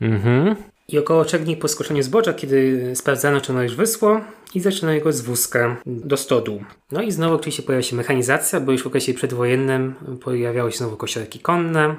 [0.00, 0.56] Mhm.
[0.88, 4.20] I około trzech dni po skoczeniu zboża, kiedy sprawdzano, czy ono już wysło,
[4.54, 6.64] i zaczynano jego z wózka do stodół.
[6.92, 10.96] No i znowu oczywiście pojawia się mechanizacja, bo już w okresie przedwojennym pojawiały się znowu
[10.96, 11.94] kosiarki konne.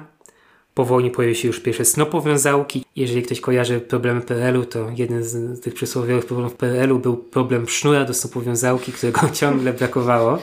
[0.76, 2.84] Po wojnie pojawiły się już pierwsze snopowiązałki.
[2.96, 8.04] Jeżeli ktoś kojarzy problemy PRL-u, to jeden z tych przysłowiowych problemów PRL-u był problem sznura
[8.04, 10.38] do snopowiązałki, którego ciągle brakowało.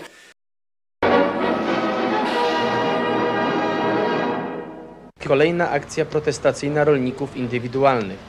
[5.27, 8.19] Kolejna akcja protestacyjna rolników indywidualnych.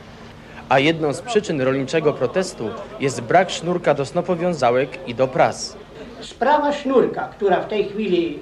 [0.68, 5.76] A jedną z przyczyn rolniczego protestu jest brak sznurka do snopowiązałek i do pras.
[6.20, 8.38] Sprawa sznurka, która w tej chwili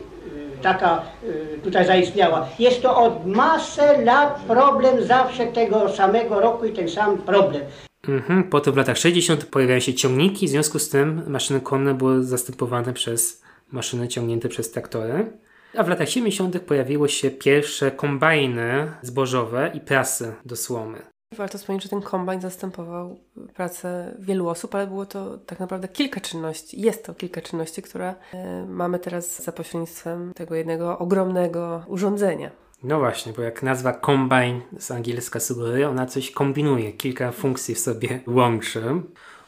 [0.62, 6.72] taka y, tutaj zaistniała, jest to od masę lat problem zawsze tego samego roku i
[6.72, 7.62] ten sam problem.
[8.08, 8.44] Mhm.
[8.44, 9.44] Potem w latach 60.
[9.44, 14.70] pojawiają się ciągniki, w związku z tym maszyny konne były zastępowane przez maszyny ciągnięte przez
[14.70, 15.32] traktory.
[15.76, 16.60] A w latach 70.
[16.60, 21.11] pojawiły się pierwsze kombajny zbożowe i prasy do słomy.
[21.36, 23.16] Warto wspomnieć, że ten kombajn zastępował
[23.54, 26.80] pracę wielu osób, ale było to tak naprawdę kilka czynności.
[26.80, 32.50] Jest to kilka czynności, które e, mamy teraz za pośrednictwem tego jednego ogromnego urządzenia.
[32.82, 37.78] No właśnie, bo jak nazwa kombajn z angielska sugeruje, ona coś kombinuje, kilka funkcji w
[37.78, 38.82] sobie łączy.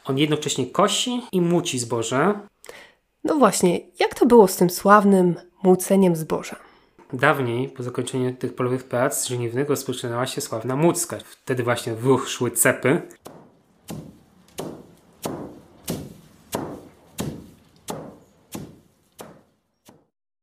[0.05, 2.33] On jednocześnie kosi i muci zboże.
[3.23, 6.64] No właśnie, jak to było z tym sławnym młóceniem zboża?
[7.15, 11.17] Dawniej, po zakończeniu tych polowych prac żniwnych, rozpoczynała się sławna mucka.
[11.25, 13.01] Wtedy właśnie w ruch szły cepy.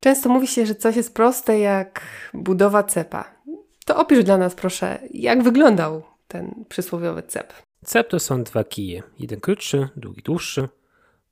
[0.00, 2.00] Często mówi się, że coś jest proste jak
[2.34, 3.34] budowa cepa.
[3.86, 7.52] To opisz dla nas proszę, jak wyglądał ten przysłowiowy cep.
[7.84, 9.02] Cep to są dwa kije.
[9.18, 10.68] Jeden krótszy, drugi dłuższy.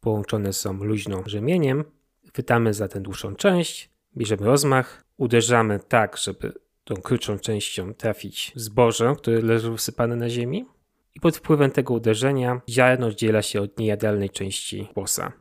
[0.00, 1.84] Połączone są luźno rzemieniem.
[2.28, 6.52] Chwytamy za tę dłuższą część, bierzemy rozmach, uderzamy tak, żeby
[6.84, 10.66] tą krótszą częścią trafić zboże, które leży wysypane na ziemi.
[11.14, 15.32] I pod wpływem tego uderzenia ziarno oddziela się od niejadalnej części włosa.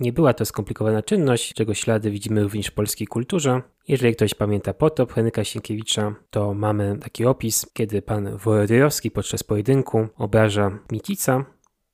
[0.00, 3.62] Nie była to skomplikowana czynność, czego ślady widzimy również w polskiej kulturze.
[3.88, 10.08] Jeżeli ktoś pamięta potop Henryka Sienkiewicza, to mamy taki opis, kiedy pan Wołodyjowski podczas pojedynku
[10.16, 11.44] obraża Mitica,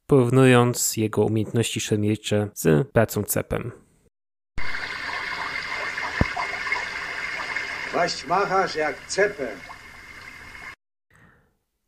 [0.07, 3.73] porównując jego umiejętności szermiercze z pracą cepem.
[7.95, 9.59] Waść machasz jak cepem.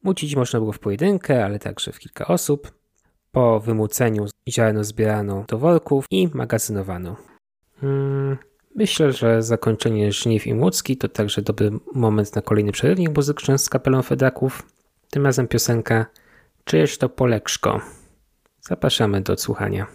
[0.02, 2.72] Mucić można było w pojedynkę, ale także w kilka osób.
[3.32, 7.16] Po wymuceniu ziarno zbierano do worków i magazynowano.
[7.80, 8.36] Hmm,
[8.74, 13.68] myślę, że zakończenie żniw i młocki to także dobry moment na kolejny przerywnik muzyczny z
[13.68, 14.62] kapelą Fedaków.
[15.10, 16.06] Tym razem piosenka
[16.64, 17.80] Czyjeż to Poleczko.
[18.60, 19.86] Zapraszamy do odsłuchania.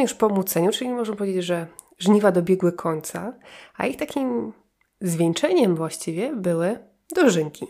[0.00, 1.66] Jesteśmy już po muceniu, czyli możemy powiedzieć, że
[1.98, 3.32] żniwa dobiegły końca,
[3.76, 4.52] a ich takim
[5.00, 6.78] zwieńczeniem właściwie były
[7.14, 7.66] dożynki.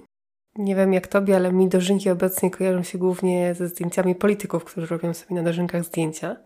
[0.56, 4.86] Nie wiem jak tobie, ale mi dożynki obecnie kojarzą się głównie ze zdjęciami polityków, którzy
[4.86, 6.36] robią sobie na dożynkach zdjęcia.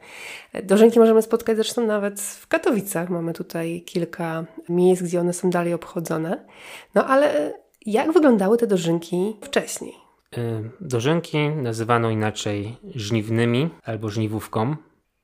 [0.64, 3.10] Dożynki możemy spotkać zresztą nawet w Katowicach.
[3.10, 6.44] Mamy tutaj kilka miejsc, gdzie one są dalej obchodzone.
[6.94, 7.54] No ale
[7.86, 9.94] jak wyglądały te dożynki wcześniej?
[10.38, 14.76] Y, Dożynki nazywano inaczej żniwnymi albo żniwówką.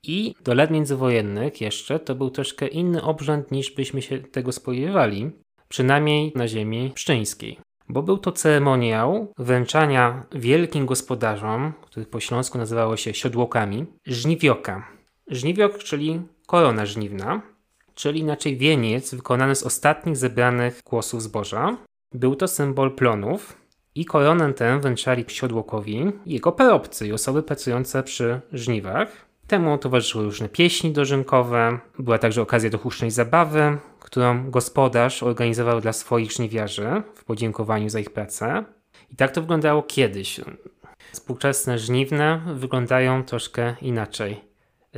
[0.06, 5.30] I do lat międzywojennych jeszcze to był troszkę inny obrzęd niż byśmy się tego spodziewali,
[5.68, 7.58] przynajmniej na ziemi pszczyńskiej.
[7.88, 14.88] Bo był to ceremoniał wręczania wielkim gospodarzom, których po śląsku nazywało się siodłokami, żniwioka.
[15.28, 17.42] Żniwiok, czyli korona żniwna,
[17.94, 21.76] czyli inaczej wieniec wykonany z ostatnich zebranych kłosów zboża.
[22.14, 23.62] Był to symbol plonów,
[23.94, 29.31] i koronę tę wręczali siodłokowi jego parobcy i osoby pracujące przy żniwach.
[29.52, 35.92] Temu towarzyszyły różne pieśni dożynkowe, była także okazja do hucznej zabawy, którą gospodarz organizował dla
[35.92, 38.64] swoich żniwiarzy w podziękowaniu za ich pracę.
[39.10, 40.40] I tak to wyglądało kiedyś.
[41.12, 44.40] Współczesne żniwne wyglądają troszkę inaczej.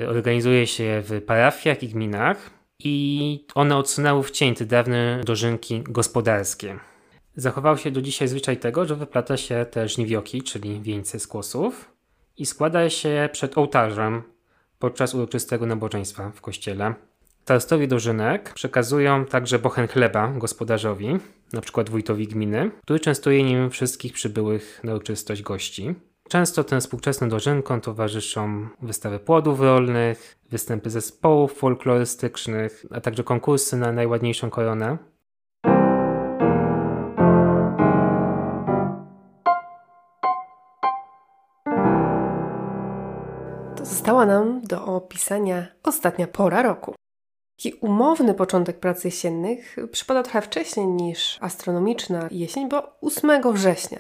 [0.09, 5.83] Organizuje się je w parafiach i gminach i one odsunęły w cień te dawne dożynki
[5.83, 6.79] gospodarskie.
[7.37, 11.91] Zachował się do dzisiaj zwyczaj tego, że wyplata się te żniwioki, czyli wieńce z kłosów
[12.37, 14.34] i składa się przed ołtarzem
[14.85, 16.95] podczas uroczystego nabożeństwa w kościele.
[17.43, 21.19] Starostowie dożynek przekazują także bochen chleba gospodarzowi,
[21.63, 25.95] przykład wójtowi gminy, który częstuje nim wszystkich przybyłych na uroczystość gości.
[26.29, 33.93] Często tym współczesnym dożynkom towarzyszą wystawy płodów rolnych, występy zespołów folklorystycznych, a także konkursy na
[33.93, 34.99] najładniejszą koronę.
[44.05, 46.95] Została nam do opisania ostatnia pora roku.
[47.59, 53.99] Taki umowny początek prac jesiennych przypada trochę wcześniej niż astronomiczna jesień, bo 8 września.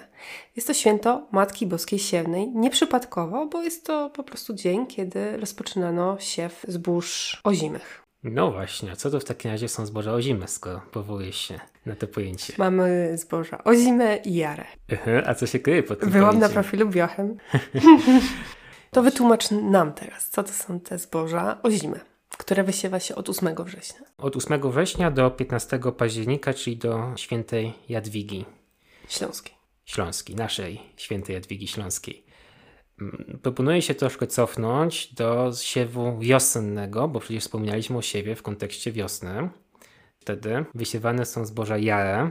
[0.56, 6.16] Jest to święto Matki Boskiej Siewnej, nieprzypadkowo, bo jest to po prostu dzień, kiedy rozpoczynano
[6.20, 8.02] siew zbóż ozimych.
[8.24, 11.96] No właśnie, a co to w takim razie są zboża ozime, skoro powołujesz się na
[11.96, 12.52] to pojęcie?
[12.58, 14.64] Mamy zboża ozime i jarę.
[14.92, 16.52] Aha, a co się kryje pod tym Byłam na pojęciem?
[16.52, 17.36] profilu Biochem.
[18.94, 22.00] to wytłumacz nam teraz, co to są te zboża ozime.
[22.38, 24.00] które wysiewa się od 8 września.
[24.18, 28.44] Od 8 września do 15 października, czyli do świętej Jadwigi
[29.08, 29.54] Śląskiej.
[29.84, 32.26] Śląskiej, naszej świętej Jadwigi Śląskiej.
[33.00, 38.92] Mm, Proponuję się troszkę cofnąć do siewu wiosennego, bo przecież wspomnieliśmy o siewie w kontekście
[38.92, 39.48] wiosny.
[40.18, 42.30] Wtedy wysiewane są zboża jare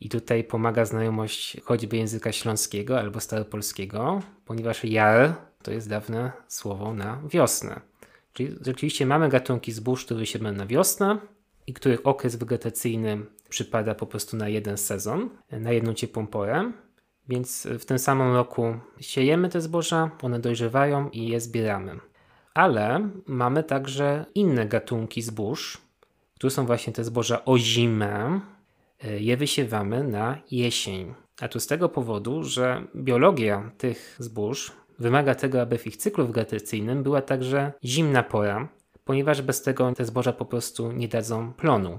[0.00, 5.34] i tutaj pomaga znajomość choćby języka śląskiego albo staropolskiego, ponieważ jar
[5.66, 7.80] to jest dawne słowo na wiosnę.
[8.32, 11.18] Czyli rzeczywiście mamy gatunki zbóż, które wysiewane na wiosnę
[11.66, 16.72] i których okres wegetacyjny przypada po prostu na jeden sezon, na jedną ciepłą porę.
[17.28, 21.96] Więc w tym samym roku siejemy te zboża, one dojrzewają i je zbieramy.
[22.54, 25.78] Ale mamy także inne gatunki zbóż,
[26.34, 28.40] które są właśnie te zboża o zimę.
[29.18, 31.14] Je wysiewamy na jesień.
[31.40, 36.26] A to z tego powodu, że biologia tych zbóż wymaga tego, aby w ich cyklu
[36.26, 38.68] wegetacyjnym była także zimna pora,
[39.04, 41.98] ponieważ bez tego te zboża po prostu nie dadzą plonu.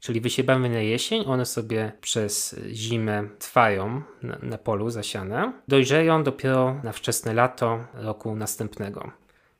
[0.00, 6.80] Czyli wysiewamy na jesień, one sobie przez zimę trwają na, na polu zasiane, dojrzeją dopiero
[6.84, 9.10] na wczesne lato roku następnego.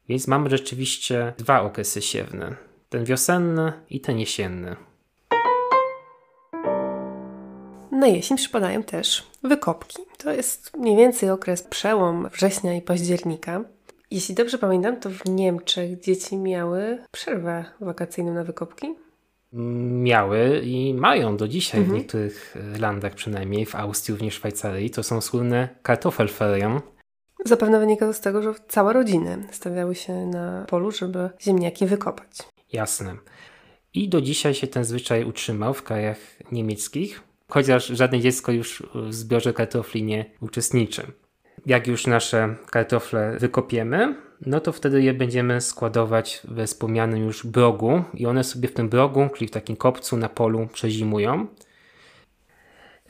[0.08, 2.56] Więc mamy rzeczywiście dwa okresy siewne:
[2.88, 4.76] ten wiosenny i ten jesienny.
[7.98, 9.96] Na jesień przypadają też wykopki.
[10.18, 13.64] To jest mniej więcej okres przełom września i października.
[14.10, 18.94] Jeśli dobrze pamiętam, to w Niemczech dzieci miały przerwę wakacyjną na wykopki.
[20.02, 24.90] Miały i mają do dzisiaj w niektórych e, landach, przynajmniej w Austrii, również w Szwajcarii.
[24.90, 26.80] To są słynne Kartoffelferien.
[27.44, 32.38] Zapewne wynika to z tego, że całe rodziny stawiały się na polu, żeby ziemniaki wykopać.
[32.72, 33.16] Jasne.
[33.94, 36.18] I do dzisiaj się ten zwyczaj utrzymał w krajach
[36.52, 41.02] niemieckich, chociaż żadne dziecko już w zbiorze kartofli nie uczestniczy.
[41.66, 44.14] Jak już nasze kartofle wykopiemy,
[44.46, 48.88] no to wtedy je będziemy składować we wspomnianym już brogu i one sobie w tym
[48.88, 51.46] brogu, czyli w takim kopcu na polu przezimują.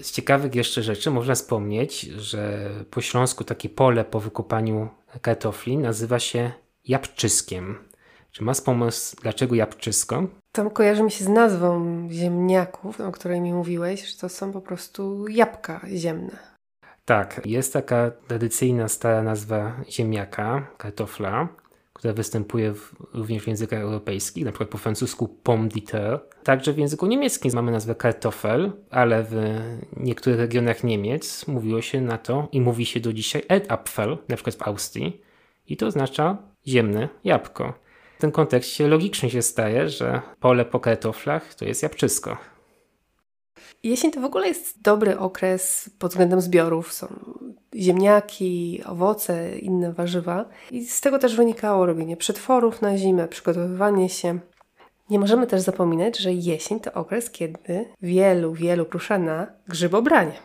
[0.00, 4.88] Z ciekawych jeszcze rzeczy można wspomnieć, że po śląsku takie pole po wykopaniu
[5.22, 6.52] kartofli nazywa się
[6.84, 7.87] jabłczyskiem.
[8.32, 10.26] Czy masz pomysł, dlaczego jabłczysko?
[10.52, 14.60] To kojarzy mi się z nazwą ziemniaków, o której mi mówiłeś, że to są po
[14.60, 16.38] prostu jabłka ziemne.
[17.04, 21.48] Tak, jest taka tradycyjna stara nazwa ziemniaka, kartofla,
[21.92, 26.18] która występuje w, również w językach europejskich, na przykład po francusku pomme de terre.
[26.44, 29.60] Także w języku niemieckim mamy nazwę kartofel, ale w
[29.96, 34.56] niektórych regionach Niemiec mówiło się na to i mówi się do dzisiaj Erdapfel, na przykład
[34.56, 35.20] w Austrii,
[35.66, 37.87] i to oznacza ziemne jabłko.
[38.18, 42.36] W tym kontekście logicznie się staje, że pole po kartoflach to jest jabłczysko.
[43.82, 46.92] Jesień to w ogóle jest dobry okres pod względem zbiorów.
[46.92, 47.06] Są
[47.74, 50.44] ziemniaki, owoce, inne warzywa.
[50.70, 54.38] I z tego też wynikało robienie przetworów na zimę, przygotowywanie się.
[55.10, 60.42] Nie możemy też zapominać, że jesień to okres, kiedy wielu, wielu rusza na grzybobranie.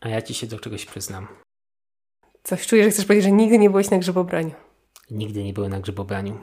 [0.00, 1.28] A ja ci się do czegoś przyznam.
[2.42, 4.67] Coś czuję, że chcesz powiedzieć, że nigdy nie byłeś na grzybobraniu.
[5.10, 6.38] Nigdy nie byłem na grzybobraniu.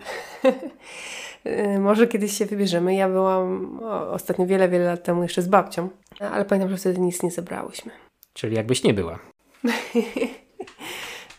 [1.46, 2.96] Yy, Może kiedyś się wybierzemy.
[2.96, 3.80] Ja byłam
[4.12, 5.90] ostatnio wiele, wiele lat temu jeszcze z babcią,
[6.20, 7.92] ale pamiętam, że wtedy nic nie zebrałyśmy.
[8.34, 9.20] Czyli jakbyś nie była.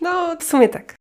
[0.01, 0.95] No, w sumie tak.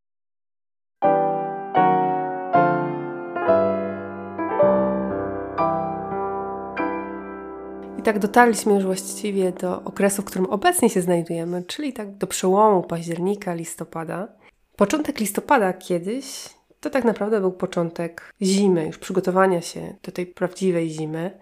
[8.00, 12.28] I tak dotarliśmy już właściwie do okresu, w którym obecnie się znajdujemy, czyli tak do
[12.28, 14.28] przełomu października, listopada.
[14.76, 16.56] Początek listopada kiedyś
[16.86, 21.40] to tak naprawdę był początek zimy, już przygotowania się do tej prawdziwej zimy.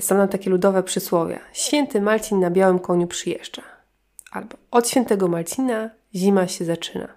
[0.00, 1.40] Są nam takie ludowe przysłowia.
[1.52, 3.62] Święty Marcin na białym koniu przyjeżdża.
[4.30, 7.08] Albo od świętego Marcina zima się zaczyna.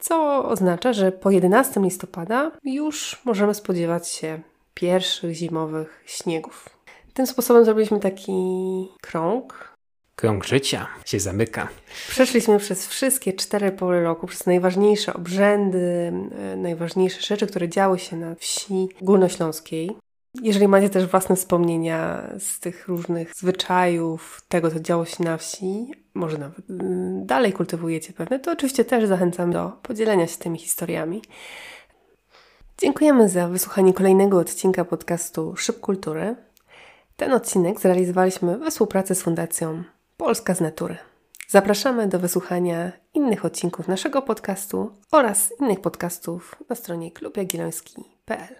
[0.00, 4.40] Co oznacza, że po 11 listopada już możemy spodziewać się
[4.74, 6.68] pierwszych zimowych śniegów.
[7.14, 8.32] Tym sposobem zrobiliśmy taki
[9.00, 9.73] krąg.
[10.16, 11.68] Krąg życia się zamyka.
[12.08, 16.12] Przeszliśmy przez wszystkie cztery pory roku, przez najważniejsze obrzędy,
[16.52, 19.90] e, najważniejsze rzeczy, które działy się na wsi górnośląskiej.
[20.42, 25.90] Jeżeli macie też własne wspomnienia z tych różnych zwyczajów, tego, co działo się na wsi,
[26.14, 31.22] może nawet mm, dalej kultywujecie pewne, to oczywiście też zachęcam do podzielenia się tymi historiami.
[32.78, 36.36] Dziękujemy za wysłuchanie kolejnego odcinka podcastu Szyb Kultury.
[37.16, 39.84] Ten odcinek zrealizowaliśmy we współpracy z Fundacją
[40.16, 40.96] Polska z Natury.
[41.48, 48.54] Zapraszamy do wysłuchania innych odcinków naszego podcastu oraz innych podcastów na stronie klubjagielloński.pl.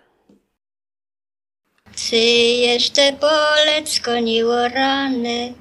[1.96, 5.54] Czy jeszcze polec koniło rany?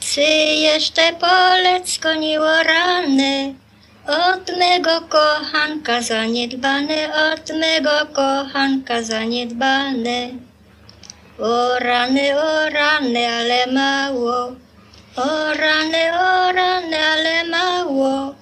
[0.00, 0.20] Czy
[0.66, 3.54] jeszcze polec koniło rany?
[4.06, 10.30] Od mego kochanka zaniedbane, od mego kochanka zaniedbane.
[11.38, 14.52] O rany, o rany, ale mało.
[15.16, 18.34] O rany, o rany, ale mało.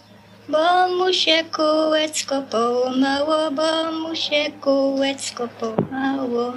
[0.49, 6.53] Bo mu się kółeczko połamało, bo mu się kółeczko połamało.